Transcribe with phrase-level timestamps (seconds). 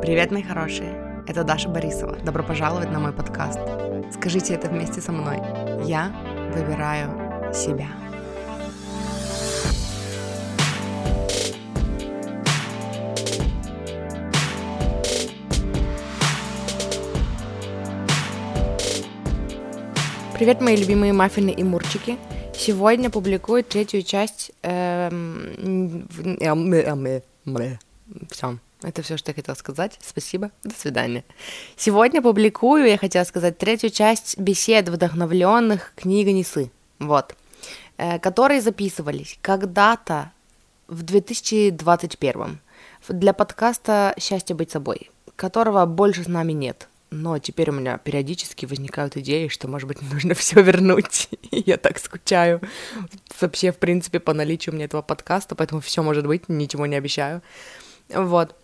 [0.00, 1.24] Привет, мои хорошие!
[1.26, 2.16] Это Даша Борисова.
[2.24, 3.58] Добро пожаловать на мой подкаст.
[4.14, 5.38] Скажите это вместе со мной.
[5.84, 6.12] Я
[6.54, 7.88] выбираю себя.
[20.38, 22.18] Привет, мои любимые маффины и мурчики.
[22.54, 24.52] Сегодня публикую третью часть...
[24.62, 26.06] Эм,
[28.30, 29.98] все, это все, что я хотела сказать.
[30.00, 30.50] Спасибо.
[30.62, 31.24] До свидания.
[31.76, 36.70] Сегодня публикую, я хотела сказать, третью часть бесед вдохновленных книга Несы.
[36.98, 37.34] Вот.
[37.98, 40.30] Э, которые записывались когда-то
[40.86, 42.60] в 2021
[43.08, 46.88] для подкаста «Счастье быть собой», которого больше с нами нет.
[47.10, 51.28] Но теперь у меня периодически возникают идеи, что, может быть, нужно все вернуть.
[51.50, 52.60] я так скучаю
[53.40, 57.42] вообще, в принципе, по наличию мне этого подкаста, поэтому все может быть, ничего не обещаю.
[58.08, 58.54] Вот.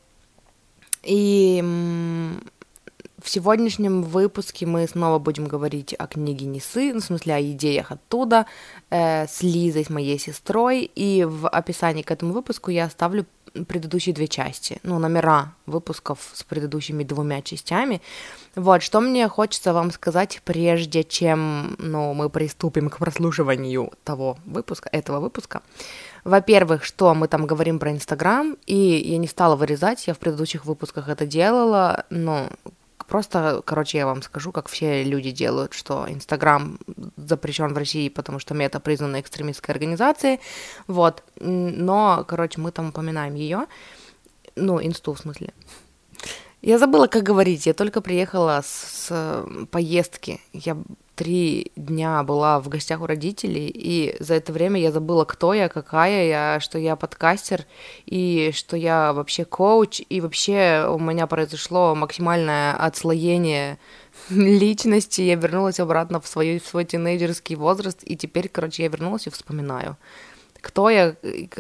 [1.05, 1.62] И
[3.22, 7.91] в сегодняшнем выпуске мы снова будем говорить о книге Несы, ну, в смысле о идеях
[7.91, 8.47] оттуда,
[8.91, 13.25] э, с Лизой, с моей сестрой, и в описании к этому выпуску я оставлю
[13.69, 18.02] предыдущие две части, ну, номера выпусков с предыдущими двумя частями.
[18.56, 24.88] Вот, что мне хочется вам сказать, прежде чем, ну, мы приступим к прослушиванию того выпуска,
[24.92, 25.62] этого выпуска.
[26.25, 30.64] Во-первых, что мы там говорим про Инстаграм, и я не стала вырезать, я в предыдущих
[30.64, 32.48] выпусках это делала, но
[33.15, 36.81] просто, короче, я вам скажу, как все люди делают, что Инстаграм
[37.17, 40.41] запрещен в России, потому что мета признана экстремистской организацией,
[40.89, 43.67] вот, но, короче, мы там упоминаем ее,
[44.56, 45.53] ну, инсту в смысле.
[46.61, 50.77] Я забыла, как говорить, я только приехала с, с поездки, я
[51.15, 55.69] три дня была в гостях у родителей, и за это время я забыла, кто я,
[55.69, 57.67] какая я, что я подкастер,
[58.06, 63.79] и что я вообще коуч, и вообще у меня произошло максимальное отслоение
[64.31, 69.27] личности, я вернулась обратно в, свой в свой тинейджерский возраст, и теперь, короче, я вернулась
[69.27, 69.97] и вспоминаю
[70.65, 71.15] кто я,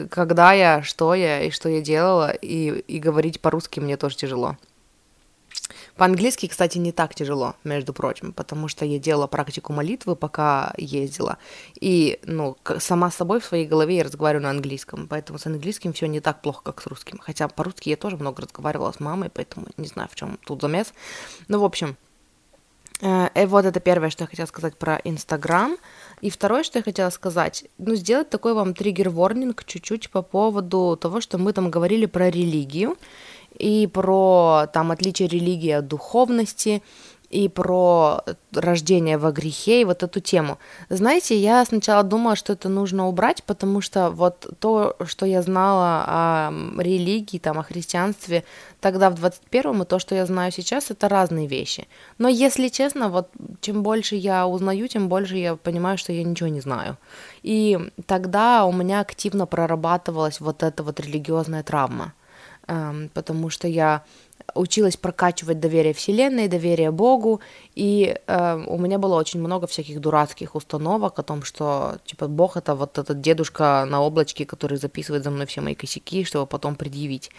[0.08, 4.56] когда я, что я и что я делала, и, и говорить по-русски мне тоже тяжело.
[5.96, 11.38] По-английски, кстати, не так тяжело, между прочим, потому что я делала практику молитвы, пока ездила.
[11.80, 15.92] И, ну, сама с собой в своей голове я разговариваю на английском, поэтому с английским
[15.92, 17.18] все не так плохо, как с русским.
[17.18, 20.92] Хотя по-русски я тоже много разговаривала с мамой, поэтому не знаю, в чем тут замес.
[21.46, 21.96] Ну, в общем,
[23.00, 25.76] э, и вот это первое, что я хотела сказать про Инстаграм.
[26.22, 31.20] И второе, что я хотела сказать, ну, сделать такой вам триггер-ворнинг чуть-чуть по поводу того,
[31.20, 32.96] что мы там говорили про религию
[33.58, 36.82] и про там отличие религии от духовности,
[37.34, 38.22] и про
[38.52, 40.58] рождение во грехе, и вот эту тему.
[40.88, 46.04] Знаете, я сначала думала, что это нужно убрать, потому что вот то, что я знала
[46.06, 48.44] о религии, там, о христианстве
[48.80, 51.88] тогда в 21-м, и то, что я знаю сейчас, это разные вещи.
[52.18, 56.48] Но если честно, вот чем больше я узнаю, тем больше я понимаю, что я ничего
[56.48, 56.98] не знаю.
[57.42, 62.12] И тогда у меня активно прорабатывалась вот эта вот религиозная травма
[62.66, 64.02] потому что я
[64.54, 67.40] училась прокачивать доверие Вселенной, доверие Богу,
[67.74, 72.56] и э, у меня было очень много всяких дурацких установок о том, что, типа, Бог—
[72.58, 76.76] это вот этот дедушка на облачке, который записывает за мной все мои косяки, чтобы потом
[76.76, 77.30] предъявить.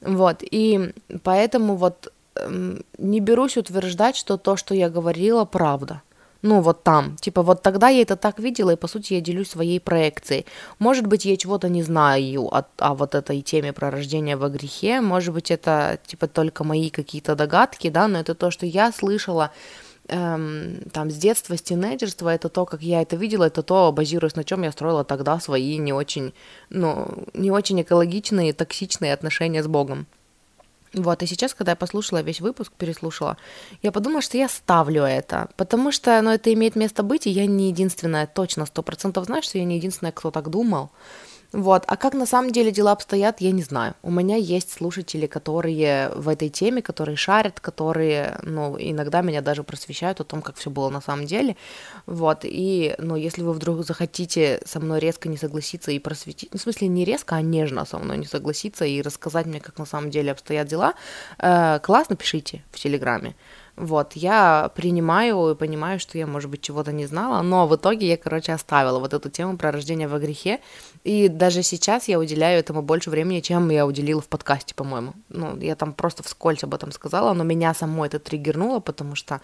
[0.00, 0.92] Вот, и
[1.22, 6.02] поэтому вот э, не берусь утверждать, что то, что я говорила, правда—
[6.44, 7.16] ну, вот там.
[7.16, 10.44] Типа, вот тогда я это так видела, и, по сути, я делюсь своей проекцией.
[10.78, 15.00] Может быть, я чего-то не знаю о, о вот этой теме про рождение во грехе,
[15.00, 19.52] может быть, это, типа, только мои какие-то догадки, да, но это то, что я слышала,
[20.08, 24.36] эм, там с детства, с тинейджерства, это то, как я это видела, это то, базируясь
[24.36, 26.34] на чем я строила тогда свои не очень,
[26.68, 30.06] ну, не очень экологичные, токсичные отношения с Богом.
[30.94, 33.36] Вот, и сейчас, когда я послушала весь выпуск, переслушала,
[33.82, 37.46] я подумала, что я ставлю это, потому что, ну, это имеет место быть, и я
[37.46, 40.90] не единственная, точно, сто процентов знаю, что я не единственная, кто так думал.
[41.54, 41.84] Вот.
[41.86, 43.94] А как на самом деле дела обстоят, я не знаю.
[44.02, 49.62] У меня есть слушатели, которые в этой теме, которые шарят, которые, ну, иногда меня даже
[49.62, 51.56] просвещают о том, как все было на самом деле.
[52.06, 52.40] Вот.
[52.42, 56.62] И, ну, если вы вдруг захотите со мной резко не согласиться и просветить, ну, в
[56.62, 60.10] смысле, не резко, а нежно со мной не согласиться и рассказать мне, как на самом
[60.10, 60.94] деле обстоят дела,
[61.38, 63.36] э, классно пишите в Телеграме.
[63.76, 68.06] Вот, я принимаю и понимаю, что я, может быть, чего-то не знала, но в итоге
[68.06, 70.60] я, короче, оставила вот эту тему про рождение во грехе,
[71.02, 75.14] и даже сейчас я уделяю этому больше времени, чем я уделила в подкасте, по-моему.
[75.28, 79.40] Ну, я там просто вскользь об этом сказала, но меня само это триггернуло, потому что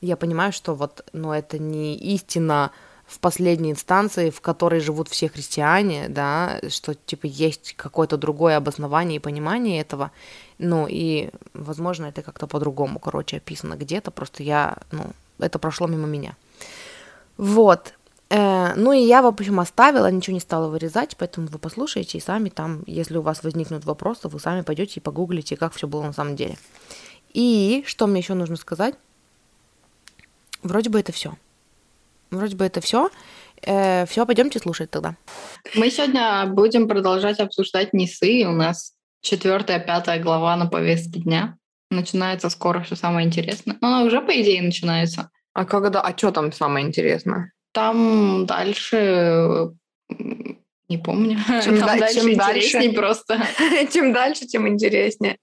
[0.00, 2.70] я понимаю, что вот, ну, это не истина
[3.06, 9.16] в последней инстанции, в которой живут все христиане, да, что, типа, есть какое-то другое обоснование
[9.16, 10.10] и понимание этого,
[10.58, 15.06] ну, и, возможно, это как-то по-другому, короче, описано где-то, просто я, ну,
[15.38, 16.36] это прошло мимо меня.
[17.36, 17.94] Вот,
[18.30, 22.20] Э, ну и я, в общем, оставила, ничего не стала вырезать, поэтому вы послушаете и
[22.20, 26.02] сами там, если у вас возникнут вопросы, вы сами пойдете и погуглите, как все было
[26.02, 26.56] на самом деле.
[27.32, 28.94] И что мне еще нужно сказать?
[30.62, 31.34] Вроде бы это все.
[32.30, 33.10] Вроде бы это все.
[33.62, 35.16] Э, все, пойдемте слушать тогда.
[35.74, 38.46] Мы сегодня будем продолжать обсуждать НИСы.
[38.46, 38.93] У нас
[39.24, 41.56] четвертая, пятая глава на повестке дня.
[41.90, 43.76] Начинается скоро все самое интересное.
[43.80, 45.30] Но она уже, по идее, начинается.
[45.52, 46.00] А когда?
[46.00, 47.52] А что там самое интересное?
[47.72, 49.70] Там дальше
[50.88, 51.38] не помню.
[51.64, 53.42] Чем, Там да, дальше чем дальше просто.
[53.92, 55.38] чем дальше, тем интереснее.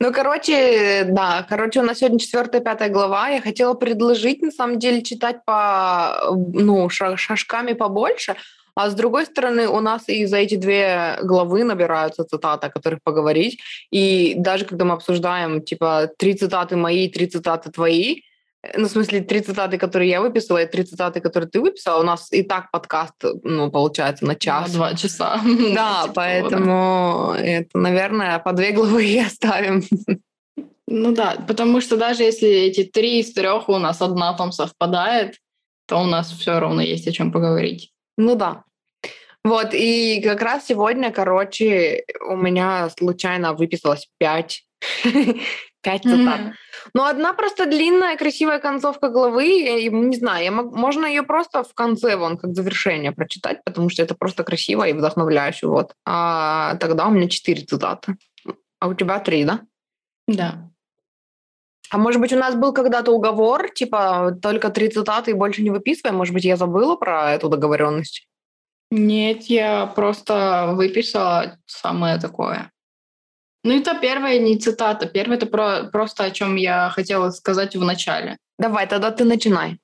[0.00, 3.28] Ну, короче, да, короче, у нас сегодня четвертая, пятая глава.
[3.28, 8.34] Я хотела предложить, на самом деле, читать по, ну, шажками побольше,
[8.74, 13.00] а с другой стороны, у нас и за эти две главы набираются цитаты, о которых
[13.02, 13.60] поговорить.
[13.90, 18.22] И даже когда мы обсуждаем, типа, три цитаты мои, три цитаты твои,
[18.76, 22.00] ну, в смысле, три цитаты, которые я выписала, и три цитаты, которые ты выписала.
[22.00, 24.68] У нас и так подкаст, ну, получается, на час.
[24.68, 25.40] На два часа.
[25.74, 29.82] Да, типа поэтому это, наверное, по две главы и оставим.
[30.86, 35.36] Ну да, потому что даже если эти три из трех у нас одна там совпадает,
[35.86, 37.93] то у нас все равно есть о чем поговорить.
[38.16, 38.64] Ну да.
[39.44, 44.64] Вот, и как раз сегодня, короче, у меня случайно выписалось пять
[45.84, 46.40] Пять цитат.
[46.40, 46.52] Mm-hmm.
[46.94, 49.46] Ну, одна просто длинная, красивая концовка главы.
[49.46, 53.90] И, не знаю, я мог, можно ее просто в конце, вон, как завершение прочитать, потому
[53.90, 55.66] что это просто красиво и вдохновляюще.
[55.66, 55.92] Вот.
[56.06, 58.16] А тогда у меня четыре цитаты.
[58.80, 59.60] А у тебя три, да?
[60.26, 60.70] Да.
[61.94, 65.70] А может быть, у нас был когда-то уговор, типа, только три цитаты и больше не
[65.70, 66.16] выписываем?
[66.16, 68.26] Может быть, я забыла про эту договоренность?
[68.90, 72.72] Нет, я просто выписала самое такое.
[73.62, 75.06] Ну, это первая не цитата.
[75.06, 78.38] Первое это про, просто о чем я хотела сказать в начале.
[78.58, 79.78] Давай, тогда ты начинай.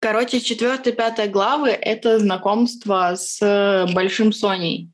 [0.00, 4.93] Короче, четвертая, пятая главы— это знакомство с Большим Соней.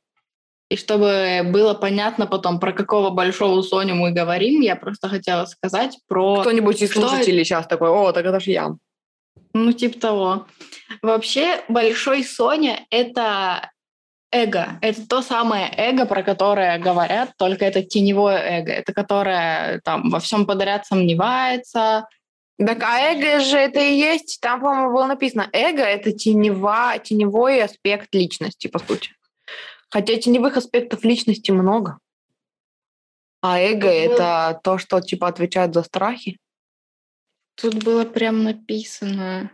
[0.70, 5.98] И чтобы было понятно потом, про какого большого Соню мы говорим, я просто хотела сказать
[6.06, 6.40] про...
[6.42, 8.70] Кто-нибудь из слушателей сейчас такой, о, так это же я.
[9.52, 10.46] Ну, типа того.
[11.02, 13.70] Вообще, Большой Соня— это
[14.30, 14.78] эго.
[14.80, 18.70] Это то самое эго, про которое говорят, только это теневое эго.
[18.70, 22.06] Это которое там во всем подряд сомневается.
[22.64, 27.60] Так, а эго же это и есть, там, по-моему, было написано, эго— это тенева, теневой
[27.60, 29.10] аспект личности, по сути.
[29.90, 31.98] Хотя теневых аспектов личности много.
[33.42, 36.38] А эго— это то, что, типа, отвечает за страхи.
[37.56, 39.50] Тут было прям написано.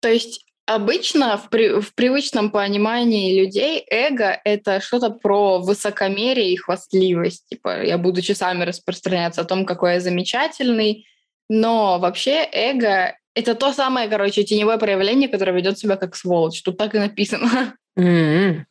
[0.00, 6.56] То есть Обычно в, при, в привычном понимании людей эго— это что-то про высокомерие и
[6.56, 7.44] хвастливость.
[7.48, 11.08] Типа, я буду часами распространяться о том, какой я замечательный.
[11.48, 16.62] Но вообще эго— это то самое, короче, теневое проявление, которое ведет себя как сволочь.
[16.62, 17.74] Тут так и написано.
[17.98, 18.64] Mm-hmm.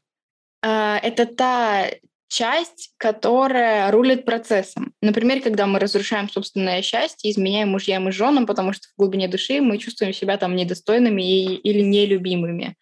[0.62, 1.90] Это та
[2.30, 4.94] часть, которая рулит процессом.
[5.02, 9.62] Например, когда мы разрушаем собственное счастье, изменяем мужьям и женам, потому что в глубине души
[9.62, 12.76] мы чувствуем себя там недостойными и, или нелюбимыми.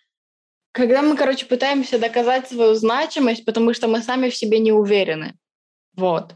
[0.74, 5.36] Когда мы, короче, пытаемся доказать свою значимость, потому что мы сами в себе не уверены.
[5.96, 6.36] Вот.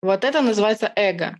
[0.00, 1.38] Вот это называется эго.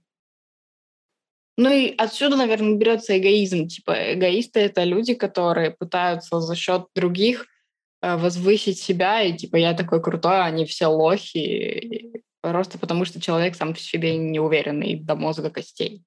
[1.56, 3.68] Ну и отсюда, наверное, берется эгоизм.
[3.68, 7.57] Типа эгоисты— это люди, которые пытаются за счет других– Э,
[8.00, 13.56] возвысить себя, и типа я такой крутой, а они все лохи, просто потому что человек
[13.56, 16.02] сам в себе не уверенный до мозга костей.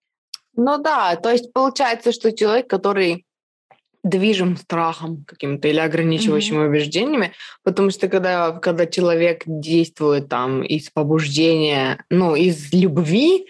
[0.56, 3.26] Ну да, то есть получается, что человек, который
[4.04, 6.70] движим страхом каким-то или ограничивающими mm-hmm.
[6.70, 7.34] убеждениями,
[7.64, 13.46] потому что когда, когда человек действует там из побуждения, ну, из любви,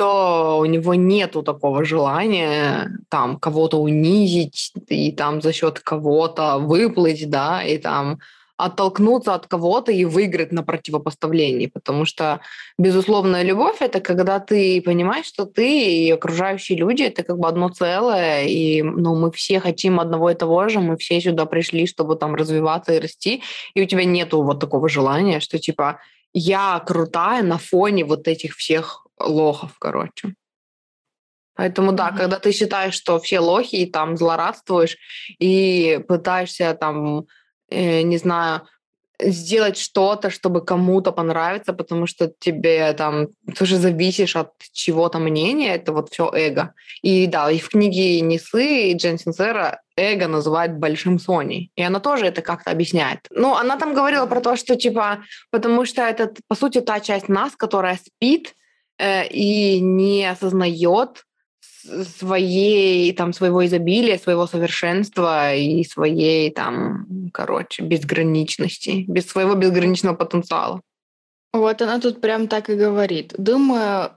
[0.00, 7.28] то у него нету такого желания там кого-то унизить и там за счет кого-то выплыть,
[7.28, 8.18] да, и там
[8.56, 12.40] оттолкнуться от кого-то и выиграть на противопоставлении, потому что
[12.78, 17.68] безусловная любовь— это когда ты понимаешь, что ты и окружающие люди— это как бы одно
[17.68, 22.16] целое, и ну, мы все хотим одного и того же, мы все сюда пришли, чтобы
[22.16, 23.42] там развиваться и расти,
[23.74, 26.00] и у тебя нету вот такого желания, что типа
[26.32, 30.34] я крутая на фоне вот этих всех лохов, короче.
[31.54, 32.16] Поэтому да, mm-hmm.
[32.16, 34.96] когда ты считаешь, что все лохи, и там злорадствуешь,
[35.38, 37.26] и пытаешься там,
[37.68, 38.62] э, не знаю,
[39.22, 45.74] сделать что-то, чтобы кому-то понравиться, потому что тебе там ты же зависишь от чего-то мнения,
[45.74, 46.72] это вот все эго.
[47.02, 51.70] И да, и в книге Нисы и Джен Синсера эго называют большим Соней.
[51.76, 53.20] И она тоже это как-то объясняет.
[53.30, 57.28] Ну, она там говорила про то, что типа, потому что это, по сути, та часть
[57.28, 58.54] нас, которая спит
[59.00, 61.24] и не осознает
[62.18, 70.82] своей, там, своего изобилия, своего совершенства и своей, там, короче, безграничности, без своего безграничного потенциала.
[71.52, 73.34] Вот она тут прям так и говорит.
[73.36, 74.12] Думаю,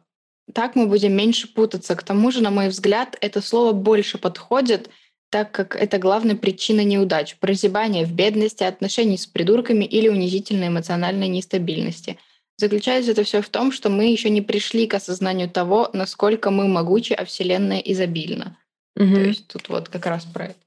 [0.53, 1.95] так мы будем меньше путаться.
[1.95, 4.89] К тому же, на мой взгляд, это слово больше подходит,
[5.29, 11.27] так как это главная причина неудач, прозябания в бедности, отношений с придурками или унизительной эмоциональной
[11.29, 12.19] нестабильности–
[12.63, 16.69] Заключается это все в том, что мы еще не пришли к осознанию того, насколько мы
[16.69, 18.57] могучи, а Вселенная изобильна.
[18.95, 19.15] Угу.
[19.15, 20.59] То есть тут вот как раз про это.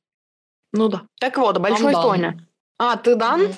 [0.74, 1.04] Ну да.
[1.18, 2.46] Так вот, большой Вам Соня.
[2.78, 3.40] А, ты дан?
[3.40, 3.54] Угу.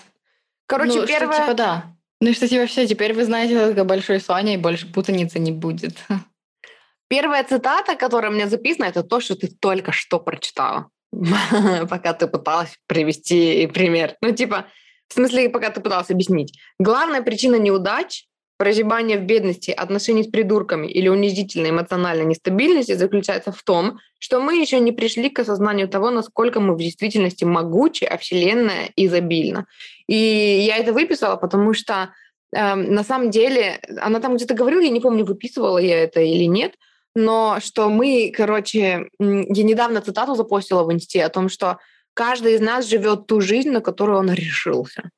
[0.69, 1.35] Короче, ну, первое...
[1.35, 1.97] Что, типа, да.
[2.21, 5.97] Ну что, типа, все, теперь вы знаете только большой Соня, и больше путаницы не будет.
[7.09, 10.91] Первая цитата, которая меня записана, это то, что ты только что прочитала,
[11.91, 14.15] пока ты пыталась привести пример.
[14.21, 14.67] Ну, типа,
[15.09, 16.57] в смысле, пока ты пытался объяснить.
[16.79, 18.28] Главная причина неудач
[18.59, 24.61] прозябание в бедности, отношений с придурками или унизительной эмоциональной нестабильности заключается в том, что мы
[24.61, 29.67] еще не пришли к осознанию того, насколько мы в действительности могучи, а Вселенная изобильна.
[30.09, 32.11] И я это выписала, потому что
[32.53, 36.45] э, на самом деле она там где-то говорила, я не помню, выписывала я это или
[36.45, 36.75] нет,
[37.15, 41.79] но что мы, короче, я недавно цитату запостила в инсте о том, что
[42.13, 45.11] каждый из нас живет ту жизнь, на которую он решился.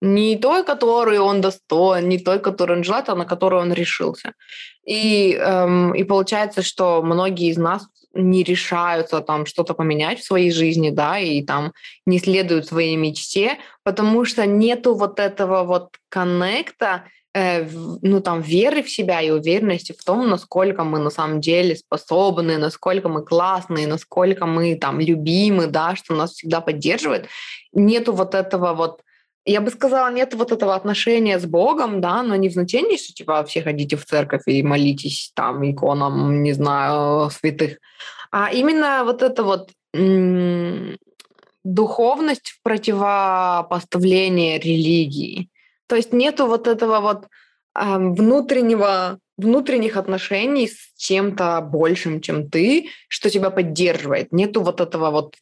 [0.00, 4.32] Не той, которую он достоин, не той, которую он желает, а на которую он решился.
[4.84, 10.50] И, эм, и получается, что многие из нас не решаются там что-то поменять в своей
[10.50, 11.72] жизни, да, и там
[12.06, 17.64] не следуют своей мечте, потому что нету вот этого вот коннекта, Э,
[18.02, 22.58] ну, там, веры в себя и уверенности в том, насколько мы на самом деле способны,
[22.58, 27.28] насколько мы классные, насколько мы там любимы, да, что нас всегда поддерживает.
[27.72, 29.02] Нету вот этого вот
[29.44, 33.12] я бы сказала, нет вот этого отношения с Богом, да, но не в значении, что
[33.12, 37.78] типа все ходите в церковь и молитесь там иконам, не знаю, святых,
[38.30, 39.70] а именно вот это вот
[41.64, 45.48] духовность в противопоставлении религии.
[45.88, 47.26] То есть нету вот этого вот
[47.74, 54.32] э, внутреннего внутренних отношений с чем-то большим, чем ты, что тебя поддерживает.
[54.32, 55.34] Нету вот этого вот,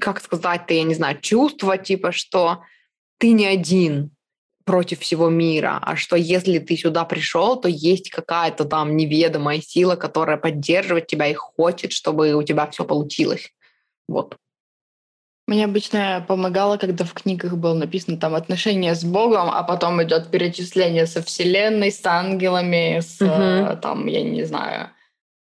[0.00, 2.62] как сказать-то, я не знаю, чувства, типа, что
[3.18, 4.10] ты не один
[4.64, 9.94] против всего мира, а что если ты сюда пришел, то есть какая-то там неведомая сила,
[9.94, 13.52] которая поддерживает тебя и хочет, чтобы у тебя все получилось.
[14.08, 14.36] Вот.
[15.46, 20.32] Мне обычно помогало, когда в книгах было написано там отношения с Богом, а потом идет
[20.32, 23.80] перечисление со Вселенной, с ангелами, с угу.
[23.80, 24.90] там, я не знаю,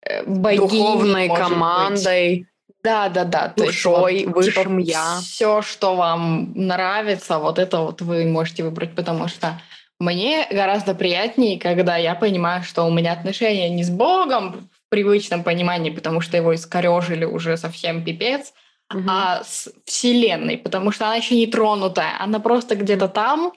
[0.02, 2.40] э, богиней, духовной командой.
[2.40, 2.48] Быть.
[2.84, 3.54] Да, да, да.
[3.56, 5.20] Душой, вот, высшим типа, я.
[5.22, 9.60] Все, что вам нравится, вот это вот вы можете выбрать, потому что
[10.00, 15.44] мне гораздо приятнее, когда я понимаю, что у меня отношения не с Богом в привычном
[15.44, 18.54] понимании, потому что его искорежили уже совсем пипец,
[18.94, 19.04] угу.
[19.08, 23.54] а с Вселенной, потому что она еще не тронутая, она просто где-то там,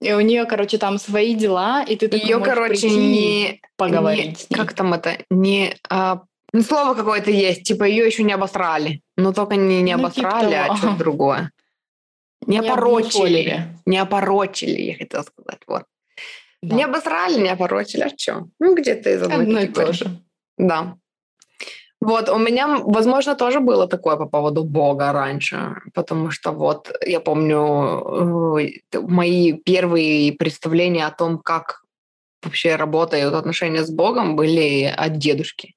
[0.00, 4.46] и у нее, короче, там свои дела, и ты ее, короче, не поговорить.
[4.48, 5.18] Не, как там это?
[5.30, 9.96] Не а, ну, слово какое-то есть, типа ее еще не обосрали, но только не не
[9.96, 11.50] ну, типа обосрали, типа а что-то другое.
[12.46, 15.84] Не, не опорочили, не опорочили, я хотела сказать, вот.
[16.62, 16.76] Да.
[16.76, 18.48] Не обосрали, не опорочили, а что?
[18.58, 20.20] Ну, где-то из одной Одно и то же.
[20.58, 20.96] Да.
[22.00, 27.20] Вот, у меня, возможно, тоже было такое по поводу Бога раньше, потому что вот я
[27.20, 31.82] помню э, мои первые представления о том, как
[32.42, 35.74] вообще работают отношения с Богом, были от дедушки,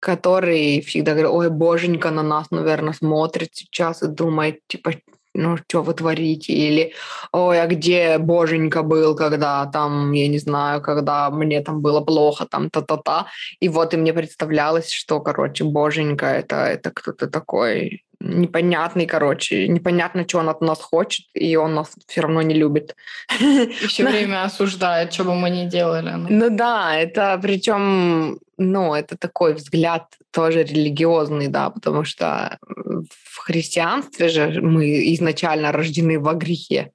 [0.00, 4.92] который всегда говорил, ой, боженька на нас, наверное, смотрит сейчас и думает, типа,
[5.36, 6.52] ну, что вы творите?
[6.52, 6.92] Или,
[7.32, 12.46] ой, а где Боженька был, когда там, я не знаю, когда мне там было плохо,
[12.46, 13.26] там, та-та-та.
[13.60, 20.24] И вот и мне представлялось, что, короче, Боженька это, это кто-то такой непонятный, короче, непонятно,
[20.26, 22.94] что он от нас хочет, и он нас все равно не любит.
[23.40, 26.10] И все время осуждает, что бы мы ни делали.
[26.10, 26.26] Ну.
[26.28, 34.28] ну да, это причем, ну, это такой взгляд тоже религиозный, да, потому что в христианстве
[34.28, 36.92] же мы изначально рождены во грехе.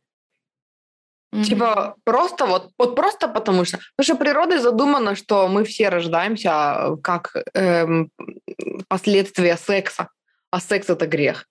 [1.34, 1.44] Mm-hmm.
[1.44, 6.98] Типа просто вот, вот просто потому что, потому что природой задумано, что мы все рождаемся
[7.02, 8.10] как эм,
[8.90, 10.10] последствия секса
[10.52, 11.48] а секс это грех.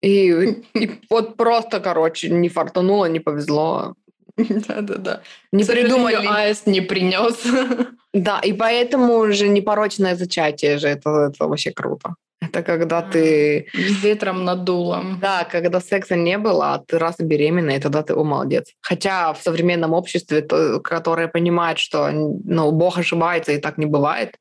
[0.00, 0.30] И,
[0.74, 3.94] и вот просто, короче, не фартануло, не повезло.
[4.36, 5.20] Да-да-да.
[5.52, 6.26] Не придумали.
[6.26, 7.44] аист не принес.
[8.14, 12.16] Да, и поэтому же непорочное зачатие же, это, это вообще круто.
[12.42, 13.68] Это когда ты...
[13.72, 15.02] Ветром надуло.
[15.18, 18.74] Да, когда секса не было, а ты раз беременна, и тогда ты, о, молодец.
[18.82, 24.36] Хотя в современном обществе, то, которое понимает, что ну, Бог ошибается и так не бывает,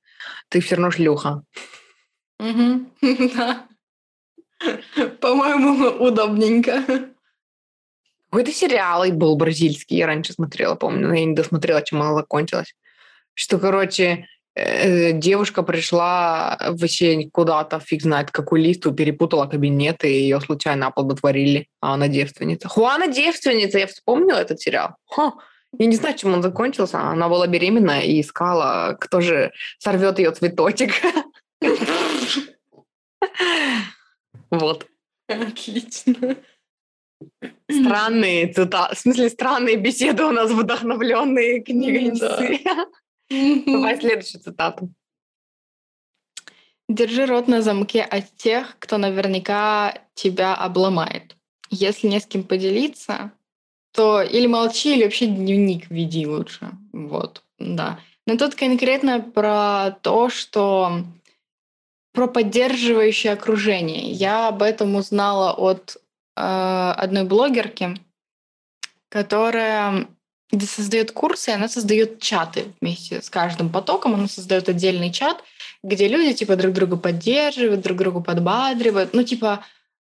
[0.50, 1.44] ты все равно шлюха.
[2.40, 2.86] Угу.
[3.36, 3.68] Да.
[5.20, 6.84] По-моему, удобненько.
[8.30, 12.14] Какой-то сериал и был бразильский, я раньше смотрела, помню, но я не досмотрела, чем она
[12.14, 12.74] закончилась.
[13.34, 20.40] Что, короче, э, девушка пришла вообще куда-то, фиг знает, какую листу, перепутала кабинет, и ее
[20.40, 22.70] случайно оплодотворили, а она девственница.
[22.70, 24.96] Хуана девственница, я вспомнила этот сериал.
[25.10, 25.34] Ха.
[25.78, 27.00] Я не знаю, чем он закончился.
[27.00, 30.92] Она была беременна и искала, кто же сорвет ее цветочек.
[34.52, 34.88] Вот.
[35.28, 36.38] Отлично.
[37.70, 42.12] Странные цитаты, в смысле, странные беседы у нас вдохновленные книгой.
[42.20, 42.88] Да.
[43.66, 44.94] Давай следующую цитату.
[46.90, 51.38] Держи рот на замке от тех, кто наверняка тебя обломает.
[51.70, 53.32] Если не с кем поделиться,
[53.94, 56.72] то или молчи, или вообще дневник веди лучше.
[56.92, 58.00] Вот, да.
[58.28, 61.06] Но тут конкретно про то, что
[62.14, 64.12] про поддерживающее окружение.
[64.12, 65.98] Я об этом узнала от
[66.36, 67.98] э, одной блогерки,
[69.10, 70.08] которая
[70.60, 75.44] создает курсы, она создает чаты вместе с каждым потоком, она создает отдельный чат,
[75.84, 79.14] где люди типа друг друга поддерживают, друг другу подбадривают.
[79.14, 79.64] Ну, типа,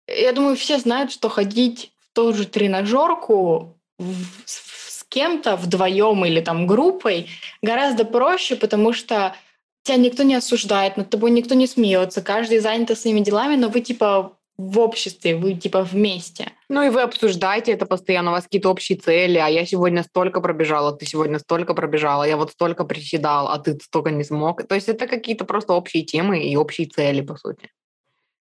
[0.07, 6.41] я думаю, все знают, что ходить в ту же тренажерку в, с кем-то вдвоем или
[6.41, 7.29] там группой
[7.61, 9.35] гораздо проще, потому что
[9.83, 13.81] тебя никто не осуждает, над тобой никто не смеется, каждый занят своими делами, но вы
[13.81, 16.51] типа в обществе, вы типа вместе.
[16.69, 20.41] Ну и вы обсуждаете это постоянно, у вас какие-то общие цели, а я сегодня столько
[20.41, 24.67] пробежала, ты сегодня столько пробежала, я вот столько приседал, а ты столько не смог.
[24.67, 27.71] То есть это какие-то просто общие темы и общие цели, по сути.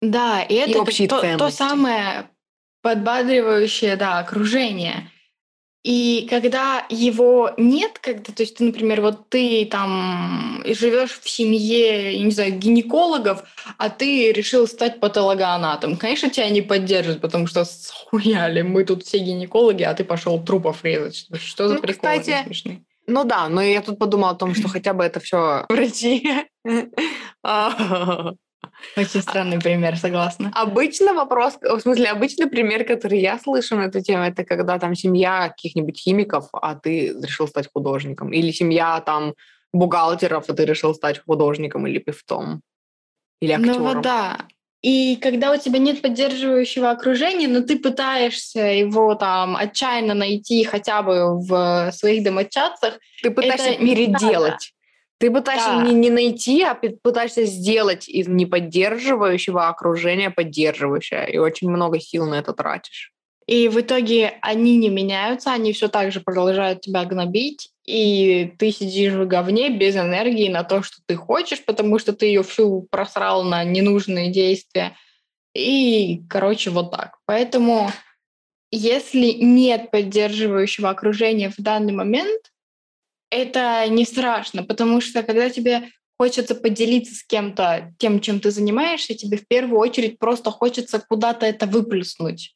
[0.01, 2.29] Да, и это и общие то, то самое
[2.81, 5.11] подбадривающее, да, окружение.
[5.87, 12.11] И когда его нет, когда, то есть ты, например, вот ты там живешь в семье,
[12.11, 13.43] я не знаю, гинекологов,
[13.77, 19.19] а ты решил стать патологоанатом, конечно, тебя не поддержат, потому что схуяли, мы тут все
[19.19, 21.25] гинекологи, а ты пошел трупов резать.
[21.39, 22.83] Что за ну, прикол кстати, смешный?
[23.05, 26.49] Ну да, но я тут подумала о том, что хотя бы это все врачи.
[28.95, 30.51] Очень странный пример, согласна.
[30.53, 34.95] Обычно вопрос, в смысле, обычный пример, который я слышу на эту тему, это когда там
[34.95, 38.31] семья каких-нибудь химиков, а ты решил стать художником.
[38.31, 39.33] Или семья там
[39.73, 42.61] бухгалтеров, а ты решил стать художником или певцом.
[43.41, 43.77] Или актером.
[43.77, 44.37] Ну вот да.
[44.81, 51.01] И когда у тебя нет поддерживающего окружения, но ты пытаешься его там отчаянно найти хотя
[51.01, 54.73] бы в своих домочадцах, ты пытаешься переделать.
[55.19, 55.83] Ты пытаешься да.
[55.83, 61.31] не, не найти, а пытаешься сделать из неподдерживающего окружения поддерживающее.
[61.31, 63.13] И очень много сил на это тратишь.
[63.47, 68.71] И в итоге они не меняются, они все так же продолжают тебя гнобить, и ты
[68.71, 72.85] сидишь в говне без энергии на то, что ты хочешь, потому что ты ее всю
[72.91, 74.97] просрал на ненужные действия.
[75.55, 77.17] И, короче, вот так.
[77.25, 77.89] Поэтому,
[78.69, 82.51] если нет поддерживающего окружения в данный момент,
[83.29, 89.13] это не страшно, потому что когда тебе хочется поделиться с кем-то тем, чем ты занимаешься,
[89.13, 92.55] тебе в первую очередь просто хочется куда-то это выплеснуть.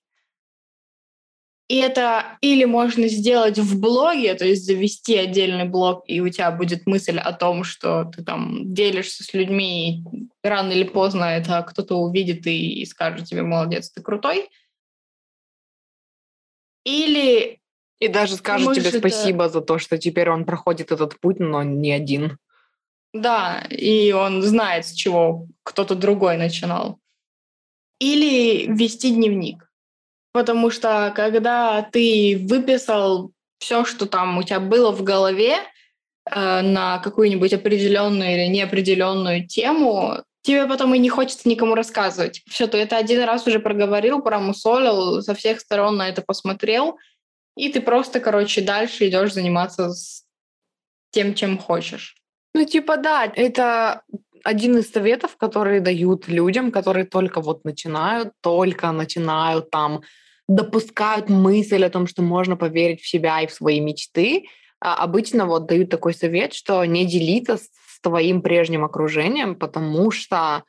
[1.67, 6.51] И это или можно сделать в блоге, то есть завести отдельный блог, и у тебя
[6.51, 10.03] будет мысль о том, что ты там делишься с людьми,
[10.43, 14.49] и рано или поздно это кто-то увидит и, и скажет тебе, молодец, ты крутой.
[16.83, 17.60] Или
[18.01, 19.53] и даже скажет Может, тебе спасибо это...
[19.53, 22.37] за то, что теперь он проходит этот путь, но не один.
[23.13, 26.97] Да, и он знает, с чего кто-то другой начинал.
[27.99, 29.71] Или вести дневник.
[30.33, 35.57] Потому что когда ты выписал все, что там у тебя было в голове
[36.25, 42.41] э, на какую-нибудь определенную или неопределенную тему, тебе потом и не хочется никому рассказывать.
[42.49, 46.97] Все, ты это один раз уже проговорил, промусолил, со всех сторон на это посмотрел,
[47.55, 50.25] и ты просто, короче, дальше идешь заниматься с
[51.11, 52.15] тем, чем хочешь.
[52.53, 54.01] Ну, типа, да, это
[54.43, 60.01] один из советов, которые дают людям, которые только вот начинают, только начинают там,
[60.47, 64.45] допускают мысль о том, что можно поверить в себя и в свои мечты.
[64.79, 67.69] А обычно вот дают такой совет, что не делиться с
[68.01, 70.63] твоим прежним окружением, потому что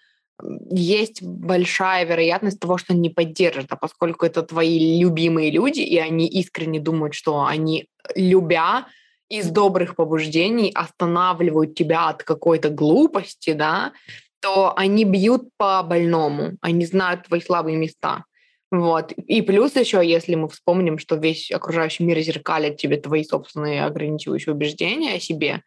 [0.70, 6.26] есть большая вероятность того, что не поддержат, а поскольку это твои любимые люди, и они
[6.26, 8.86] искренне думают, что они, любя
[9.28, 13.92] из добрых побуждений, останавливают тебя от какой-то глупости, да,
[14.40, 18.24] то они бьют по больному, они знают твои слабые места.
[18.70, 19.12] Вот.
[19.12, 24.54] И плюс еще, если мы вспомним, что весь окружающий мир зеркалит тебе твои собственные ограничивающие
[24.54, 25.62] убеждения о себе,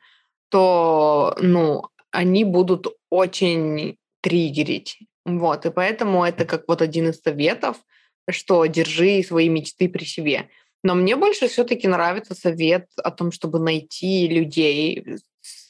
[0.50, 4.98] то, ну, они будут очень триггерить.
[5.24, 5.66] Вот.
[5.68, 7.78] И поэтому это как вот один из советов,
[8.28, 10.50] что держи свои мечты при себе.
[10.84, 15.06] Но мне больше все-таки нравится совет о том, чтобы найти людей.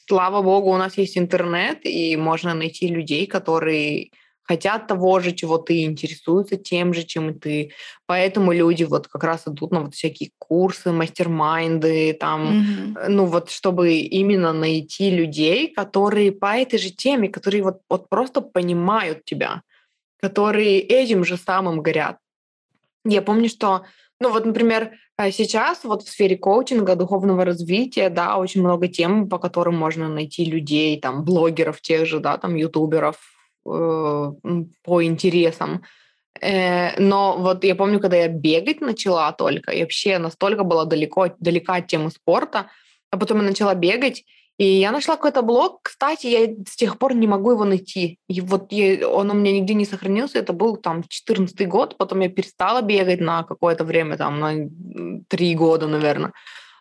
[0.08, 4.10] Слава богу, у нас есть интернет, и можно найти людей, которые
[4.46, 7.72] хотят того же, чего ты, интересуются тем же, чем и ты.
[8.06, 13.08] Поэтому люди вот как раз идут на вот всякие курсы, мастер-майнды, там, mm-hmm.
[13.08, 18.40] ну вот, чтобы именно найти людей, которые по этой же теме, которые вот, вот просто
[18.40, 19.62] понимают тебя,
[20.20, 22.18] которые этим же самым горят.
[23.04, 23.84] Я помню, что,
[24.20, 29.28] ну вот, например, э, сейчас вот в сфере коучинга, духовного развития, да, очень много тем,
[29.28, 33.35] по которым можно найти людей, там, блогеров тех же, да, там, ютуберов,
[33.66, 35.82] по интересам.
[36.40, 41.28] Э, но вот я помню, когда я бегать начала только, и вообще настолько была далеко,
[41.38, 42.70] далека от темы спорта,
[43.10, 44.24] а потом я начала бегать,
[44.58, 48.18] и я нашла какой-то блог, кстати, я с тех пор не могу его найти.
[48.26, 52.20] И вот я, он у меня нигде не сохранился, это был там 14 год, потом
[52.20, 54.54] я перестала бегать на какое-то время, там на
[55.28, 56.32] три года, наверное.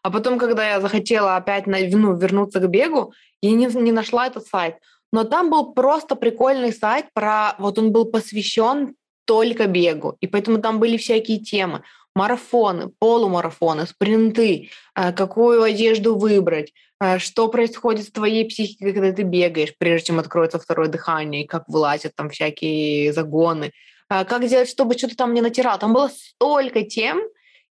[0.03, 4.45] А потом, когда я захотела опять ну, вернуться к бегу, я не, не нашла этот
[4.45, 4.75] сайт
[5.15, 10.57] но там был просто прикольный сайт про, вот он был посвящен только бегу, и поэтому
[10.57, 11.83] там были всякие темы,
[12.15, 19.23] марафоны, полумарафоны, спринты, э, какую одежду выбрать, э, что происходит с твоей психикой, когда ты
[19.23, 23.71] бегаешь, прежде чем откроется второе дыхание, как вылазят там всякие загоны,
[24.09, 25.79] э, как делать, чтобы что-то там не натирало.
[25.79, 27.21] Там было столько тем,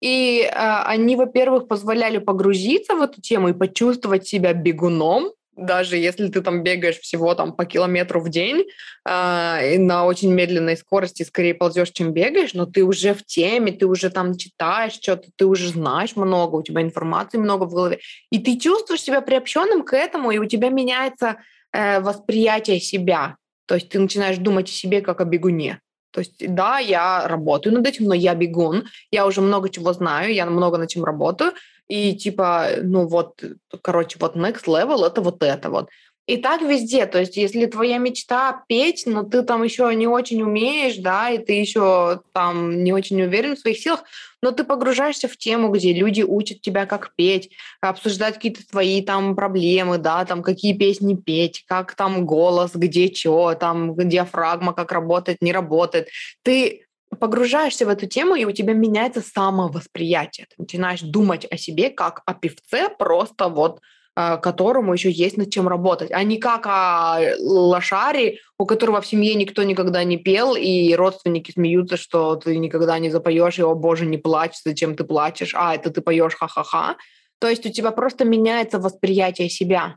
[0.00, 6.40] и они, во-первых, позволяли погрузиться в эту тему и почувствовать себя бегуном, даже если ты
[6.40, 8.64] там бегаешь всего там по километру в день
[9.08, 13.72] э, и на очень медленной скорости скорее ползешь, чем бегаешь, но ты уже в теме,
[13.72, 17.98] ты уже там читаешь что-то, ты уже знаешь много, у тебя информации много в голове,
[18.30, 21.36] и ты чувствуешь себя приобщенным к этому, и у тебя меняется
[21.72, 23.36] э, восприятие себя,
[23.66, 25.80] то есть ты начинаешь думать о себе как о бегуне.
[26.14, 30.32] То есть, да, я работаю над этим, но я бегун, я уже много чего знаю,
[30.32, 31.54] я много над чем работаю,
[31.88, 33.42] и типа, ну вот,
[33.82, 35.88] короче, вот next level это вот это вот.
[36.26, 40.42] И так везде, то есть если твоя мечта петь, но ты там еще не очень
[40.42, 44.04] умеешь, да, и ты еще там не очень уверен в своих силах,
[44.40, 47.50] но ты погружаешься в тему, где люди учат тебя, как петь,
[47.82, 53.54] обсуждать какие-то свои там проблемы, да, там какие песни петь, как там голос, где что,
[53.54, 56.08] там диафрагма, как работает, не работает.
[56.42, 56.86] Ты
[57.20, 60.46] погружаешься в эту тему, и у тебя меняется самовосприятие.
[60.46, 63.80] Ты начинаешь думать о себе как о певце, просто вот
[64.14, 69.34] которому еще есть над чем работать, а не как о лошаре, у которого в семье
[69.34, 74.06] никто никогда не пел, и родственники смеются, что ты никогда не запоешь, и, о боже,
[74.06, 76.96] не плачь, зачем ты плачешь, а, это ты поешь ха-ха-ха.
[77.40, 79.96] То есть у тебя просто меняется восприятие себя,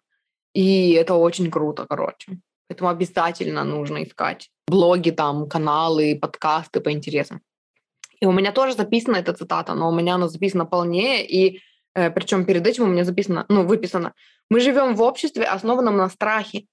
[0.53, 2.39] и это очень круто, короче.
[2.67, 7.41] Поэтому обязательно нужно искать блоги, там, каналы, подкасты по интересам.
[8.19, 11.61] И у меня тоже записана эта цитата, но у меня она записана полнее, и
[12.13, 14.13] причем перед этим у меня записано, ну, выписано.
[14.49, 16.65] Мы живем в обществе, основанном на страхе,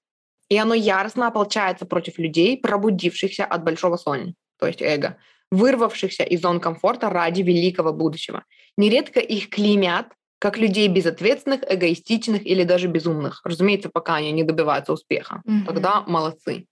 [0.49, 5.17] и оно яростно ополчается против людей, пробудившихся от большого соня, то есть эго,
[5.51, 8.43] вырвавшихся из зон комфорта ради великого будущего.
[8.77, 10.07] Нередко их клеймят
[10.39, 13.41] как людей безответственных, эгоистичных или даже безумных.
[13.43, 15.41] Разумеется, пока они не добиваются успеха.
[15.47, 15.65] Mm-hmm.
[15.65, 16.67] Тогда молодцы.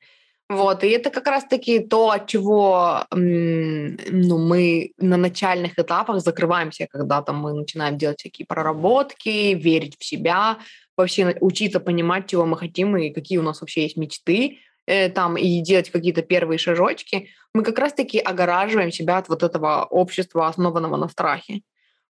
[0.50, 7.22] Вот, и это как раз-таки то, от чего ну, мы на начальных этапах закрываемся, когда
[7.22, 10.58] там мы начинаем делать всякие проработки, верить в себя,
[10.98, 15.38] вообще учиться понимать, чего мы хотим и какие у нас вообще есть мечты, э, там,
[15.38, 20.98] и делать какие-то первые шажочки, мы как раз-таки огораживаем себя от вот этого общества, основанного
[20.98, 21.62] на страхе.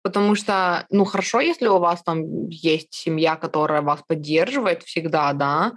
[0.01, 5.73] Потому что, ну, хорошо, если у вас там есть семья, которая вас поддерживает всегда, да,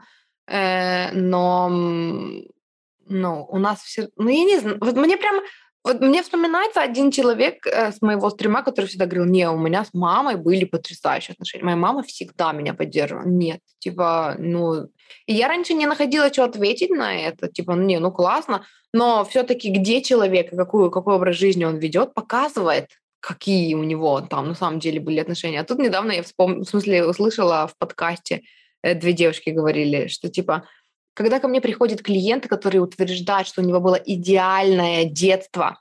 [0.52, 5.42] но, ну, у нас все, ну, я не знаю, вот мне прям,
[5.84, 9.84] вот мне вспоминается один человек э, с моего стрима, который всегда говорил, не, у меня
[9.84, 13.26] с мамой были потрясающие отношения, моя мама всегда меня поддерживала.
[13.26, 14.88] Нет, типа, ну,
[15.26, 19.70] и я раньше не находила, что ответить на это, типа, не, ну классно, но все-таки
[19.70, 22.88] где человек, какую, какой образ жизни он ведет, показывает,
[23.20, 25.60] какие у него там на самом деле были отношения.
[25.60, 26.60] А тут недавно я вспом...
[26.60, 28.40] в смысле услышала в подкасте, э,
[28.82, 30.66] две девушки говорили, что типа
[31.14, 35.78] когда ко мне приходят клиенты, которые утверждают, что у него было идеальное детство,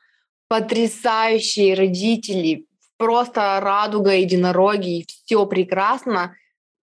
[0.49, 2.65] потрясающие родители,
[2.97, 6.35] просто радуга, единороги, и все прекрасно,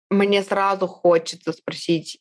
[0.09, 2.19] мне сразу хочется спросить,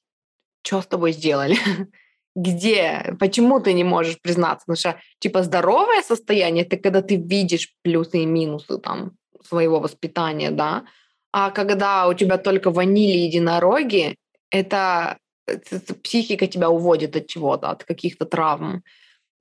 [0.63, 1.57] что с тобой сделали?
[2.35, 3.17] Где?
[3.19, 4.65] Почему ты не можешь признаться?
[4.67, 10.51] Потому что, типа, здоровое состояние— это когда ты видишь плюсы и минусы там своего воспитания,
[10.51, 10.85] да?
[11.33, 14.17] А когда у тебя только ванили единороги,
[14.51, 18.83] это, это психика тебя уводит от чего-то, от каких-то травм.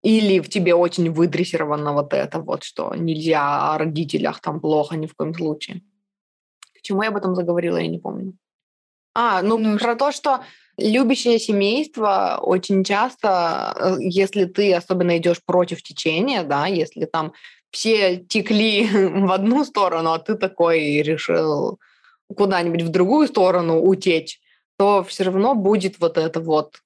[0.04, 5.08] Или в тебе очень выдрессировано вот это вот, что нельзя о родителях там плохо ни
[5.08, 5.82] в коем случае.
[6.78, 8.34] К чему я об этом заговорила, я не помню.
[9.15, 10.43] А, ну, ну про то, что
[10.78, 17.34] любящее семейство очень часто, э, если ты особенно идешь против течения, да, если там
[17.77, 21.79] все текли в одну сторону, а ты такой решил
[22.35, 24.39] куда-нибудь в другую сторону утечь,
[24.77, 26.81] то все равно будет вот это вот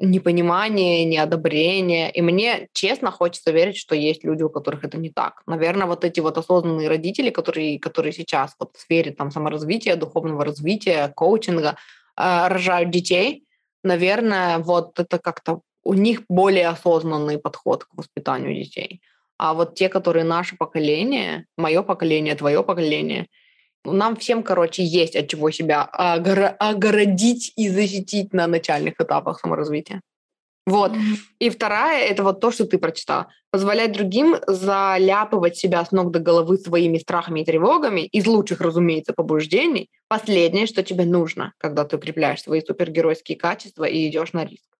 [0.00, 2.10] непонимание, неодобрение.
[2.10, 5.42] И мне честно хочется верить, что есть люди, у которых это не так.
[5.46, 10.44] Наверное, вот эти вот осознанные родители, которые, которые сейчас вот в сфере там, саморазвития, духовного
[10.44, 11.76] развития, коучинга
[12.16, 13.44] э, рожают детей,
[13.84, 19.00] наверное, вот это как-то у них более осознанный подход к воспитанию детей.
[19.38, 23.28] А вот те, которые наше поколение, мое поколение, твое поколение,
[23.84, 30.00] нам всем, короче, есть от чего себя огородить и защитить на начальных этапах саморазвития.
[30.66, 30.92] Вот.
[30.92, 31.16] Mm-hmm.
[31.38, 33.28] И вторая это вот то, что ты прочитала.
[33.52, 39.12] Позволять другим заляпывать себя с ног до головы своими страхами и тревогами, из лучших, разумеется,
[39.12, 39.90] побуждений.
[40.08, 44.75] Последнее, что тебе нужно, когда ты укрепляешь свои супергеройские качества и идешь на риск.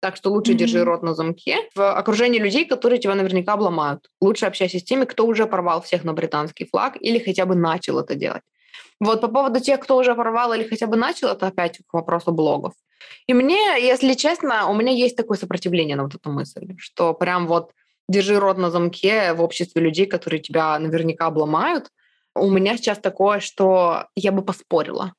[0.00, 0.56] Так что лучше mm-hmm.
[0.56, 4.08] держи рот на замке в окружении людей, которые тебя наверняка обломают.
[4.20, 7.98] Лучше общайся с теми, кто уже порвал всех на британский флаг или хотя бы начал
[7.98, 8.42] это делать.
[8.98, 12.32] Вот по поводу тех, кто уже порвал или хотя бы начал, это опять к вопросу
[12.32, 12.72] блогов.
[13.26, 17.46] И мне, если честно, у меня есть такое сопротивление на вот эту мысль, что прям
[17.46, 17.72] вот
[18.08, 21.90] держи рот на замке в обществе людей, которые тебя наверняка обломают.
[22.34, 25.14] У меня сейчас такое, что я бы поспорила.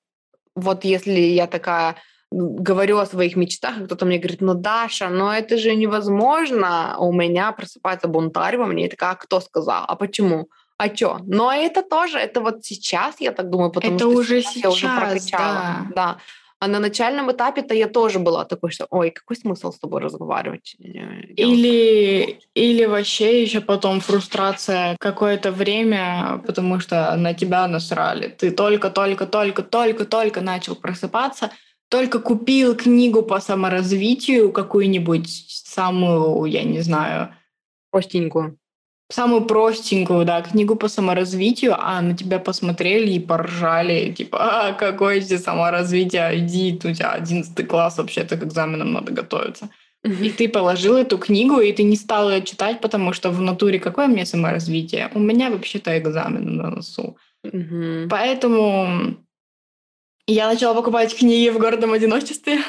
[0.55, 1.95] Вот если я такая,
[2.31, 6.95] говорю о своих мечтах, и кто-то мне говорит, ну, Даша, но это же невозможно.
[6.97, 9.83] У меня просыпается бунтарь во мне, и такая, а кто сказал?
[9.87, 10.49] А почему?
[10.77, 11.19] А что?
[11.27, 14.69] Но это тоже, это вот сейчас, я так думаю, потому это что уже сейчас, я
[14.69, 15.53] уже прокачала.
[15.53, 15.91] Да.
[15.95, 16.17] да.
[16.59, 20.75] А на начальном этапе-то я тоже была такой, что, ой, какой смысл с тобой разговаривать?
[20.79, 28.27] Или, или вообще еще потом фрустрация какое-то время, потому что на тебя насрали.
[28.27, 31.49] Ты только-только-только-только-только начал просыпаться,
[31.91, 37.35] только купил книгу по саморазвитию, какую-нибудь самую, я не знаю...
[37.91, 38.57] Простенькую.
[39.11, 45.19] Самую простенькую, да, книгу по саморазвитию, а на тебя посмотрели и поржали, типа, а, какое
[45.19, 49.69] здесь саморазвитие, иди, у тебя одиннадцатый класс, вообще-то к экзаменам надо готовиться.
[50.05, 53.79] И ты положил эту книгу, и ты не стал ее читать, потому что в натуре
[53.79, 55.11] какое мне саморазвитие?
[55.13, 57.17] У меня вообще-то экзамен на носу.
[58.09, 59.17] Поэтому
[60.31, 62.59] я начала покупать книги в гордом одиночестве.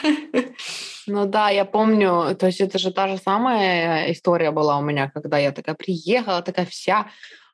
[1.07, 5.11] Ну да, я помню, то есть это же та же самая история была у меня,
[5.11, 7.07] когда я такая приехала, такая вся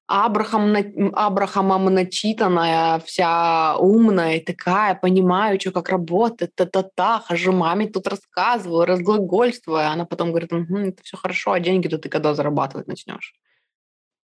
[0.07, 0.75] Абрахам,
[1.15, 9.87] Абрахамом начитанная, вся умная, такая, понимаю, что как работает, та-та-та, хожу маме тут рассказываю, разглагольствую.
[9.87, 13.35] Она потом говорит, угу, это все хорошо, а деньги-то ты когда зарабатывать начнешь?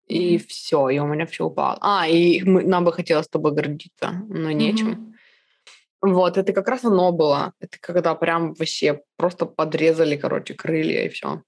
[0.07, 0.47] И mm-hmm.
[0.49, 1.79] все, и у меня все упало.
[1.81, 4.89] А, и мы, нам бы хотелось с тобой гордиться, но нечем.
[4.89, 5.14] Mm-hmm.
[6.07, 7.55] Вот, это как раз оно было.
[7.61, 11.43] Это когда прям вообще просто подрезали, короче, крылья и все.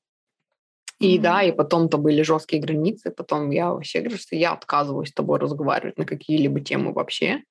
[0.98, 1.20] И mm-hmm.
[1.20, 3.10] да, и потом-то были жесткие границы.
[3.10, 7.42] Потом я вообще говорю, что я отказываюсь с тобой разговаривать на какие-либо темы вообще.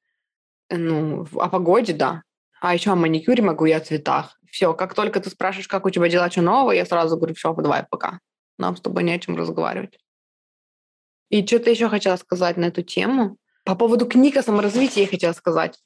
[0.71, 2.23] Ну, о погоде, да.
[2.59, 4.39] А еще о маникюре могу и о цветах.
[4.49, 7.53] Все, как только ты спрашиваешь, как у тебя дела, что нового, я сразу говорю, все,
[7.53, 8.19] давай пока.
[8.57, 9.99] Нам с тобой не о чем разговаривать.
[11.29, 13.37] И что-то еще хотела сказать на эту тему.
[13.63, 15.77] По поводу книг о саморазвитии я хотела сказать.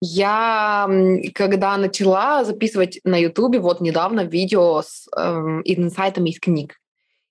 [0.00, 0.88] Я,
[1.34, 6.80] когда начала записывать на Ютубе, вот недавно видео с эм, инсайтами из книг,